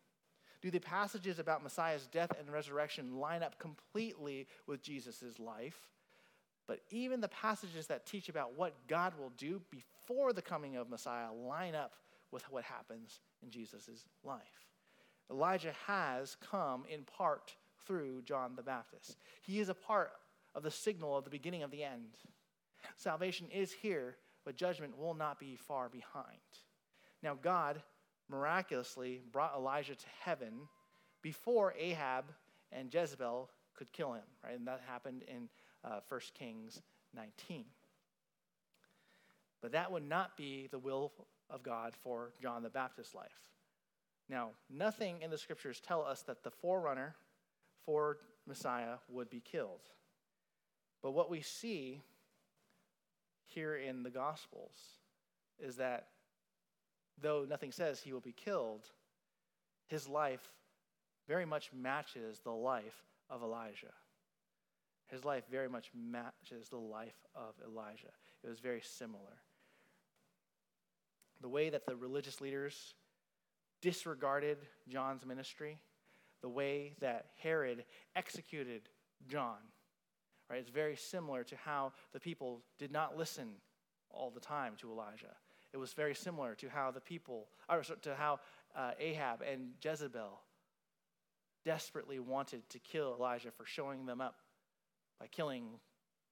[0.61, 5.89] do the passages about Messiah's death and resurrection line up completely with Jesus' life,
[6.69, 10.91] but even the passages that teach about what God will do before the coming of
[10.91, 11.95] Messiah line up
[12.31, 14.69] with what happens in Jesus' life.
[15.31, 17.55] Elijah has come in part
[17.87, 19.17] through John the Baptist.
[19.43, 20.13] He is a part
[20.55, 22.19] of the signal of the beginning of the end.
[22.97, 26.39] Salvation is here, but judgment will not be far behind.
[27.23, 27.83] Now, God
[28.29, 30.53] miraculously brought Elijah to heaven
[31.23, 32.27] before Ahab
[32.73, 34.57] and Jezebel could kill him, right?
[34.57, 35.49] And that happened in
[35.85, 36.83] uh, 1 Kings
[37.15, 37.65] 19.
[39.61, 41.13] But that would not be the will
[41.51, 43.41] of God for John the Baptist's life.
[44.29, 47.17] Now, nothing in the scriptures tell us that the forerunner
[47.85, 49.81] for Messiah would be killed.
[51.03, 52.03] But what we see
[53.47, 54.77] here in the Gospels
[55.59, 56.09] is that
[57.21, 58.85] though nothing says he will be killed,
[59.87, 60.53] his life
[61.27, 63.93] very much matches the life of Elijah.
[65.09, 68.13] His life very much matches the life of Elijah.
[68.45, 69.43] It was very similar.
[71.41, 72.95] The way that the religious leaders
[73.81, 75.79] disregarded John's ministry,
[76.43, 77.85] the way that Herod
[78.17, 78.89] executed
[79.29, 79.57] John,
[80.51, 80.59] right?
[80.59, 83.49] It's very similar to how the people did not listen
[84.11, 85.37] all the time to Elijah.
[85.73, 88.41] It was very similar to how the people, or to how
[88.75, 90.41] uh, Ahab and Jezebel
[91.65, 94.37] desperately wanted to kill Elijah for showing them up
[95.21, 95.81] by killing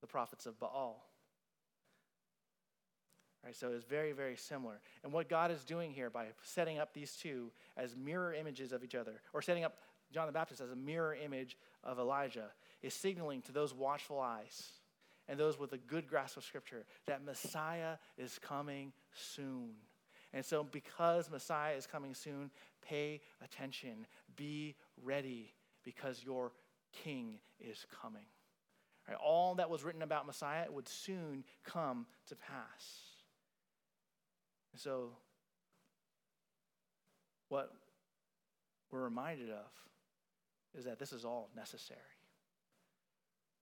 [0.01, 1.07] the prophets of Baal.
[3.45, 4.81] Right, so it's very, very similar.
[5.05, 8.83] And what God is doing here by setting up these two as mirror images of
[8.83, 9.79] each other, or setting up
[10.13, 12.51] John the Baptist as a mirror image of Elijah,
[12.83, 14.73] is signaling to those watchful eyes
[15.29, 19.71] and those with a good grasp of Scripture that Messiah is coming soon.
[20.33, 22.51] And so, because Messiah is coming soon,
[22.83, 26.53] pay attention, be ready, because your
[27.05, 28.27] King is coming.
[29.09, 33.03] Right, all that was written about Messiah would soon come to pass.
[34.73, 35.11] And so,
[37.49, 37.73] what
[38.91, 39.71] we're reminded of
[40.77, 42.01] is that this is all necessary.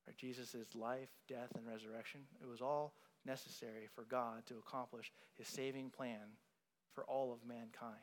[0.06, 0.16] Right?
[0.16, 2.94] Jesus' life, death, and resurrection, it was all
[3.26, 6.38] necessary for God to accomplish his saving plan
[6.94, 7.94] for all of mankind.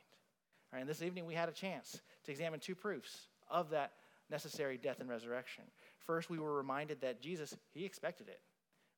[0.74, 3.92] And this evening we had a chance to examine two proofs of that
[4.32, 5.66] necessary death and resurrection.
[6.00, 8.40] First, we were reminded that Jesus, he expected it.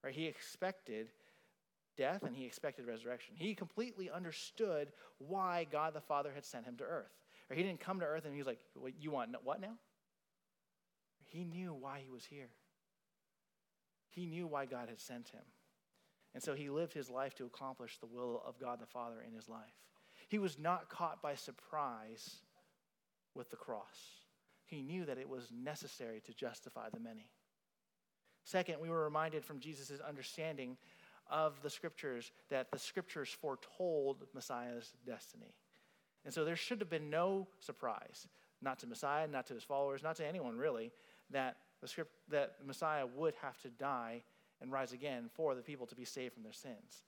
[0.04, 0.14] Right?
[0.14, 1.10] He expected
[1.98, 3.36] death and he expected resurrection.
[3.38, 7.12] He completely understood why God the Father had sent him to earth.
[7.50, 7.58] Right?
[7.58, 8.60] He didn't come to earth and he was like,
[9.00, 9.76] You want what now?
[11.26, 12.50] He knew why he was here.
[14.10, 15.42] He knew why God had sent him.
[16.36, 19.34] And so he lived his life to accomplish the will of God the Father in
[19.34, 19.74] his life.
[20.28, 22.38] He was not caught by surprise
[23.36, 24.23] with the cross.
[24.66, 27.30] He knew that it was necessary to justify the many.
[28.43, 30.78] Second, we were reminded from Jesus' understanding
[31.30, 35.55] of the scriptures that the scriptures foretold Messiah's destiny.
[36.26, 38.28] And so there should have been no surprise,
[38.61, 40.91] not to Messiah, not to his followers, not to anyone really,
[41.30, 44.24] that the script that Messiah would have to die
[44.61, 47.03] and rise again for the people to be saved from their sins.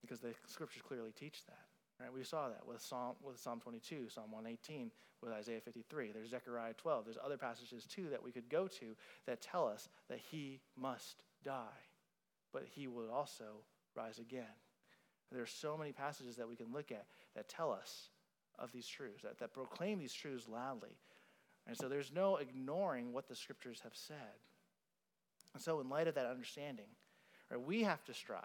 [0.00, 1.67] Because the scriptures clearly teach that.
[2.00, 2.12] Right?
[2.12, 4.90] We saw that with Psalm, with Psalm 22, Psalm 118,
[5.22, 6.12] with Isaiah 53.
[6.12, 7.04] There's Zechariah 12.
[7.04, 8.94] There's other passages too that we could go to
[9.26, 11.82] that tell us that he must die,
[12.52, 13.62] but he will also
[13.96, 14.44] rise again.
[15.32, 18.10] There are so many passages that we can look at that tell us
[18.58, 20.96] of these truths, that, that proclaim these truths loudly.
[21.66, 24.16] And so there's no ignoring what the scriptures have said.
[25.54, 26.86] And so, in light of that understanding,
[27.50, 28.42] right, we have to strive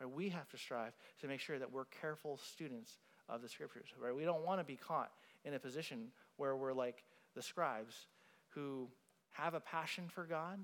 [0.00, 0.10] Right?
[0.10, 3.88] We have to strive to make sure that we're careful students of the scriptures.
[3.98, 4.14] Right?
[4.14, 5.10] We don't want to be caught
[5.44, 8.06] in a position where we're like the scribes
[8.50, 8.88] who
[9.32, 10.60] have a passion for God,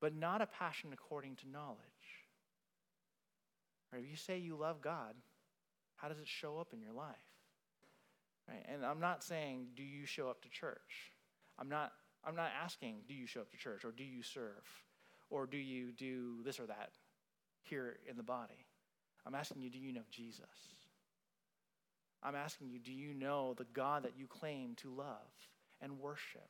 [0.00, 1.78] but not a passion according to knowledge.
[3.92, 4.02] Right?
[4.02, 5.14] If you say you love God,
[5.96, 7.14] how does it show up in your life?
[8.48, 8.64] Right?
[8.68, 11.12] And I'm not saying, do you show up to church?
[11.58, 11.92] I'm not,
[12.26, 14.64] I'm not asking, do you show up to church or do you serve?
[15.30, 16.90] Or do you do this or that?
[17.64, 18.66] Here in the body.
[19.26, 20.74] I'm asking you, do you know Jesus?
[22.22, 25.30] I'm asking you, do you know the God that you claim to love
[25.80, 26.48] and worship?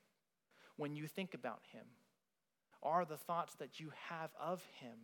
[0.76, 1.84] When you think about him,
[2.82, 4.98] are the thoughts that you have of him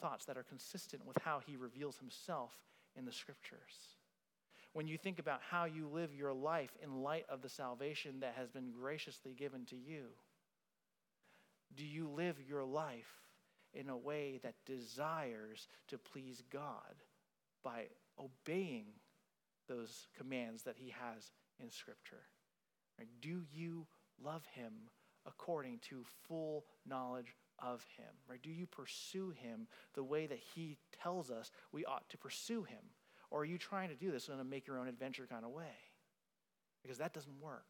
[0.00, 2.52] thoughts that are consistent with how he reveals himself
[2.96, 3.96] in the scriptures?
[4.72, 8.34] When you think about how you live your life in light of the salvation that
[8.36, 10.06] has been graciously given to you,
[11.76, 13.21] do you live your life
[13.74, 17.02] in a way that desires to please God
[17.62, 17.86] by
[18.18, 18.86] obeying
[19.68, 22.24] those commands that He has in Scripture?
[23.20, 23.86] Do you
[24.22, 24.72] love Him
[25.26, 28.12] according to full knowledge of Him?
[28.28, 32.64] Or do you pursue Him the way that He tells us we ought to pursue
[32.64, 32.84] Him?
[33.30, 35.52] Or are you trying to do this in a make your own adventure kind of
[35.52, 35.74] way?
[36.82, 37.64] Because that doesn't work.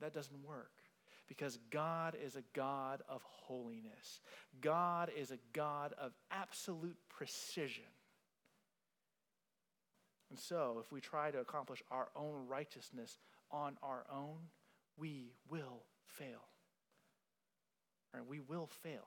[0.00, 0.70] That doesn't work
[1.30, 4.20] because God is a God of holiness.
[4.60, 7.84] God is a God of absolute precision.
[10.28, 13.16] And so, if we try to accomplish our own righteousness
[13.52, 14.38] on our own,
[14.98, 16.42] we will fail.
[18.12, 18.26] Right?
[18.26, 19.06] We will fail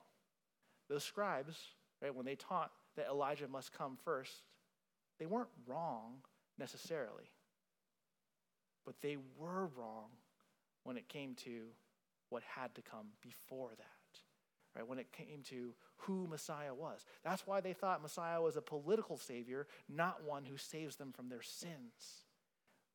[0.88, 1.58] those scribes,
[2.02, 4.32] right, when they taught that Elijah must come first,
[5.20, 6.20] they weren't wrong
[6.58, 7.32] necessarily.
[8.86, 10.08] But they were wrong
[10.84, 11.64] when it came to
[12.34, 14.20] what had to come before that,
[14.76, 14.88] right?
[14.88, 17.06] When it came to who Messiah was.
[17.24, 21.30] That's why they thought Messiah was a political savior, not one who saves them from
[21.30, 22.26] their sins.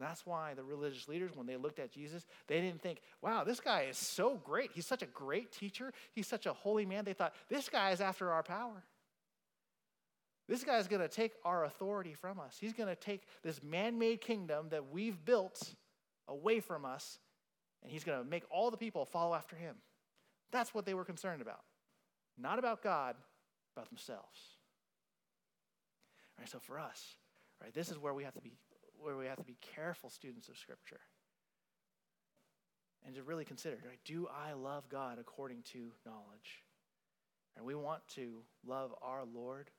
[0.01, 3.61] That's why the religious leaders, when they looked at Jesus, they didn't think, wow, this
[3.61, 4.71] guy is so great.
[4.75, 5.93] He's such a great teacher.
[6.13, 7.05] He's such a holy man.
[7.05, 8.85] They thought, this guy is after our power.
[10.49, 12.57] This guy is going to take our authority from us.
[12.61, 15.75] He's going to take this man made kingdom that we've built
[16.27, 17.19] away from us,
[17.83, 19.77] and he's going to make all the people follow after him.
[20.51, 21.61] That's what they were concerned about.
[22.37, 23.17] Not about God,
[23.77, 24.39] about themselves.
[26.37, 27.17] All right, so for us,
[27.63, 28.53] right, this is where we have to be
[29.01, 31.01] where we have to be careful students of Scripture.
[33.07, 36.65] And to really consider, right, do I love God according to knowledge?
[37.57, 39.71] And we want to love our Lord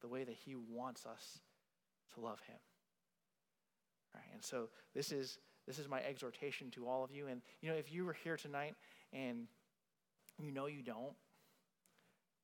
[0.00, 1.38] the way that He wants us
[2.14, 2.56] to love Him.
[4.14, 7.26] Right, and so this is this is my exhortation to all of you.
[7.26, 8.74] And you know, if you were here tonight
[9.12, 9.46] and
[10.38, 11.14] you know you don't,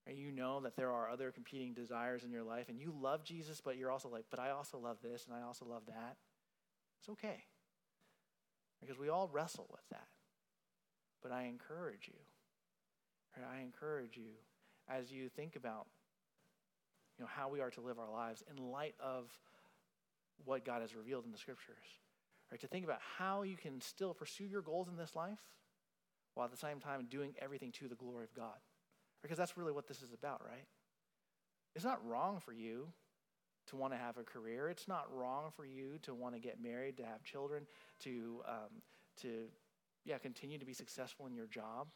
[0.07, 3.23] and you know that there are other competing desires in your life, and you love
[3.23, 6.17] Jesus, but you're also like, but I also love this and I also love that.
[7.01, 7.45] It's okay.
[8.81, 10.09] Because we all wrestle with that.
[11.23, 12.19] But I encourage you?
[13.37, 14.33] I encourage you
[14.89, 15.87] as you think about
[17.17, 19.31] you know, how we are to live our lives in light of
[20.45, 22.02] what God has revealed in the scriptures.
[22.53, 22.61] Right?
[22.61, 25.41] To think about how you can still pursue your goals in this life
[26.35, 28.59] while at the same time doing everything to the glory of God.
[29.23, 30.67] Because that's really what this is about, right?
[31.75, 32.89] It's not wrong for you
[33.69, 34.69] to want to have a career.
[34.69, 37.67] It's not wrong for you to want to get married, to have children,
[38.01, 38.83] to, um,
[39.23, 39.47] to
[40.05, 41.87] yeah, continue to be successful in your job.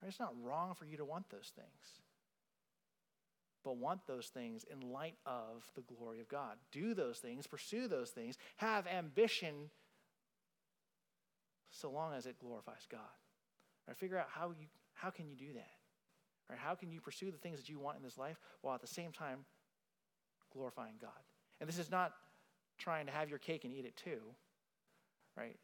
[0.00, 0.08] Right?
[0.08, 2.00] It's not wrong for you to want those things.
[3.64, 6.56] But want those things in light of the glory of God.
[6.72, 9.68] Do those things, pursue those things, have ambition
[11.70, 13.00] so long as it glorifies God.
[13.86, 13.96] Right?
[13.96, 15.70] Figure out how you how can you do that?
[16.48, 16.58] Right?
[16.58, 18.86] How can you pursue the things that you want in this life while at the
[18.86, 19.44] same time
[20.52, 21.10] glorifying God?
[21.60, 22.12] And this is not
[22.78, 24.20] trying to have your cake and eat it too,
[25.36, 25.56] right?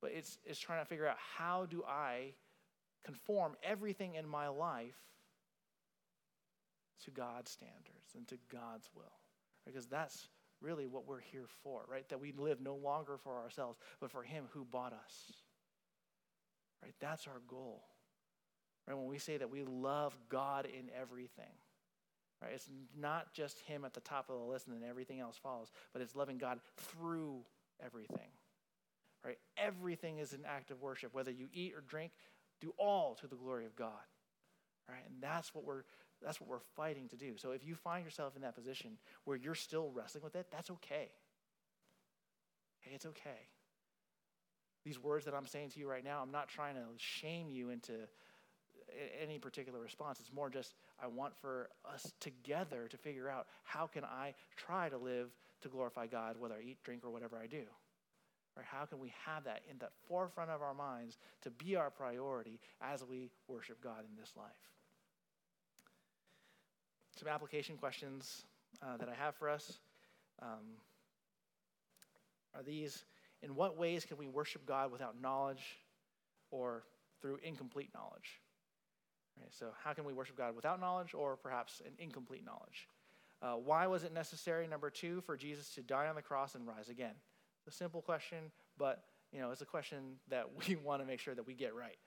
[0.00, 2.32] But it's, it's trying to figure out how do I
[3.04, 4.96] conform everything in my life
[7.04, 9.04] to God's standards and to God's will.
[9.66, 10.28] Because that's
[10.60, 12.08] really what we're here for, right?
[12.08, 15.32] That we live no longer for ourselves, but for Him who bought us.
[16.82, 16.94] Right?
[17.00, 17.82] That's our goal.
[18.86, 18.96] Right?
[18.96, 21.52] When we say that we love God in everything,
[22.42, 22.52] right?
[22.54, 25.70] It's not just Him at the top of the list and then everything else follows,
[25.92, 27.40] but it's loving God through
[27.84, 28.30] everything.
[29.24, 29.38] Right?
[29.58, 31.14] Everything is an act of worship.
[31.14, 32.12] Whether you eat or drink,
[32.60, 33.90] do all to the glory of God.
[34.88, 35.02] Right?
[35.06, 35.82] And that's what we're
[36.22, 37.36] that's what we're fighting to do.
[37.36, 40.70] So if you find yourself in that position where you're still wrestling with it, that's
[40.70, 41.08] okay.
[42.80, 43.48] Hey, it's okay.
[44.84, 47.70] These words that I'm saying to you right now, I'm not trying to shame you
[47.70, 47.92] into
[49.20, 50.20] any particular response.
[50.20, 54.88] It's more just I want for us together to figure out how can I try
[54.88, 55.28] to live
[55.62, 57.64] to glorify God, whether I eat, drink, or whatever I do.
[58.56, 58.66] Right?
[58.66, 62.58] How can we have that in the forefront of our minds to be our priority
[62.80, 64.79] as we worship God in this life?
[67.20, 68.46] Some application questions
[68.82, 69.78] uh, that I have for us
[70.40, 70.78] um,
[72.56, 73.04] are these
[73.42, 75.62] In what ways can we worship God without knowledge
[76.50, 76.84] or
[77.20, 78.40] through incomplete knowledge?
[79.38, 82.88] Right, so, how can we worship God without knowledge or perhaps an incomplete knowledge?
[83.42, 86.66] Uh, why was it necessary, number two, for Jesus to die on the cross and
[86.66, 87.14] rise again?
[87.58, 91.20] It's a simple question, but you know, it's a question that we want to make
[91.20, 91.98] sure that we get right.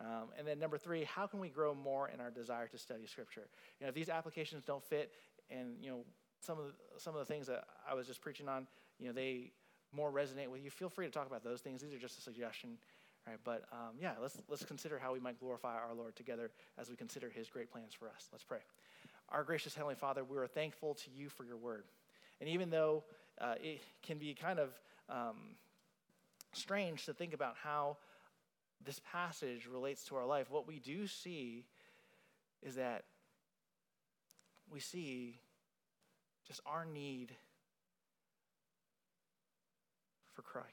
[0.00, 3.06] Um, and then number three, how can we grow more in our desire to study
[3.06, 3.48] Scripture?
[3.80, 5.12] You know, if these applications don't fit,
[5.50, 6.04] and you know,
[6.40, 8.66] some of the, some of the things that I was just preaching on,
[8.98, 9.50] you know, they
[9.92, 10.70] more resonate with you.
[10.70, 11.82] Feel free to talk about those things.
[11.82, 12.78] These are just a suggestion.
[13.26, 16.88] Right, but um, yeah, let's, let's consider how we might glorify our Lord together as
[16.88, 18.28] we consider his great plans for us.
[18.32, 18.60] Let's pray.
[19.28, 21.84] Our gracious Heavenly Father, we are thankful to you for your word.
[22.40, 23.04] And even though
[23.38, 24.70] uh, it can be kind of
[25.10, 25.36] um,
[26.52, 27.98] strange to think about how
[28.84, 31.64] this passage relates to our life, what we do see
[32.62, 33.04] is that
[34.70, 35.38] we see
[36.46, 37.32] just our need
[40.32, 40.66] for Christ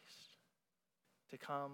[1.31, 1.71] to come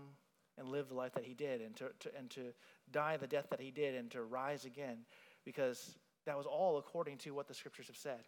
[0.57, 2.53] and live the life that he did and to, to, and to
[2.91, 4.97] die the death that he did and to rise again
[5.45, 8.21] because that was all according to what the scriptures have said.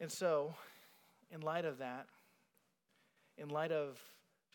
[0.00, 0.54] And so,
[1.30, 2.06] in light of that,
[3.38, 3.98] in light of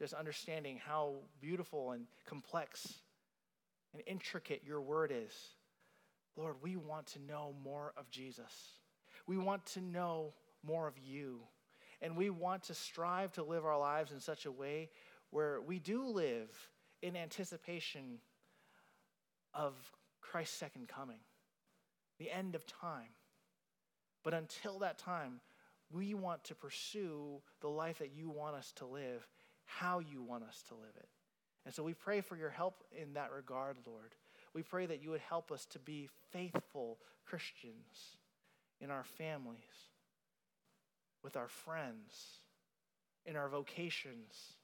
[0.02, 3.02] just understanding how beautiful and complex
[3.94, 5.32] and intricate your word is,
[6.36, 8.52] Lord, we want to know more of Jesus.
[9.28, 10.34] We want to know
[10.66, 11.42] more of you.
[12.02, 14.90] And we want to strive to live our lives in such a way
[15.30, 16.50] where we do live
[17.04, 18.18] in anticipation
[19.54, 19.76] of
[20.20, 21.20] Christ's second coming,
[22.18, 23.14] the end of time.
[24.24, 25.42] But until that time,
[25.92, 29.28] we want to pursue the life that you want us to live,
[29.78, 31.10] how you want us to live it.
[31.66, 34.16] And so we pray for your help in that regard, Lord.
[34.54, 38.18] We pray that you would help us to be faithful Christians
[38.80, 39.58] in our families,
[41.24, 42.42] with our friends,
[43.26, 44.56] in our vocations,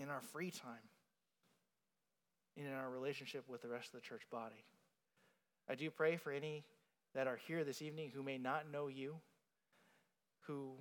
[0.00, 0.88] in our free time,
[2.56, 4.64] and in our relationship with the rest of the church body.
[5.68, 6.64] I do pray for any
[7.14, 9.16] that are here this evening who may not know you,
[10.46, 10.72] who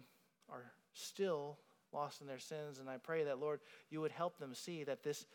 [0.49, 1.57] are still
[1.93, 2.79] lost in their sins.
[2.79, 5.25] And I pray that, Lord, you would help them see that this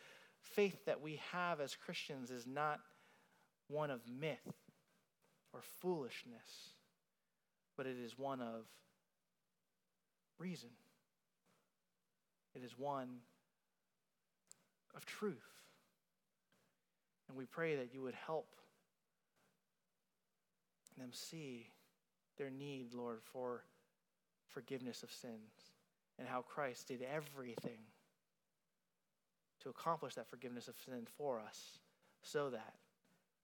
[0.41, 2.81] faith that we have as Christians is not
[3.69, 4.53] one of myth
[5.53, 6.71] or foolishness,
[7.77, 8.67] but it is one of
[10.39, 10.71] reason.
[12.55, 13.09] It is one
[14.95, 15.37] of truth.
[17.29, 18.55] And we pray that you would help
[20.97, 21.67] them see
[22.39, 23.65] their need, Lord, for
[24.49, 25.56] forgiveness of sins
[26.19, 27.81] and how Christ did everything
[29.62, 31.79] to accomplish that forgiveness of sin for us
[32.23, 32.75] so that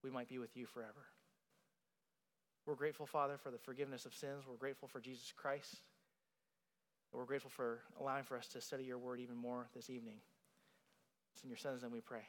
[0.03, 1.07] we might be with you forever.
[2.67, 4.45] We're grateful, Father, for the forgiveness of sins.
[4.49, 5.83] We're grateful for Jesus Christ.
[7.13, 10.19] we're grateful for allowing for us to study your word even more this evening.
[11.35, 12.23] It's in your son's name we pray.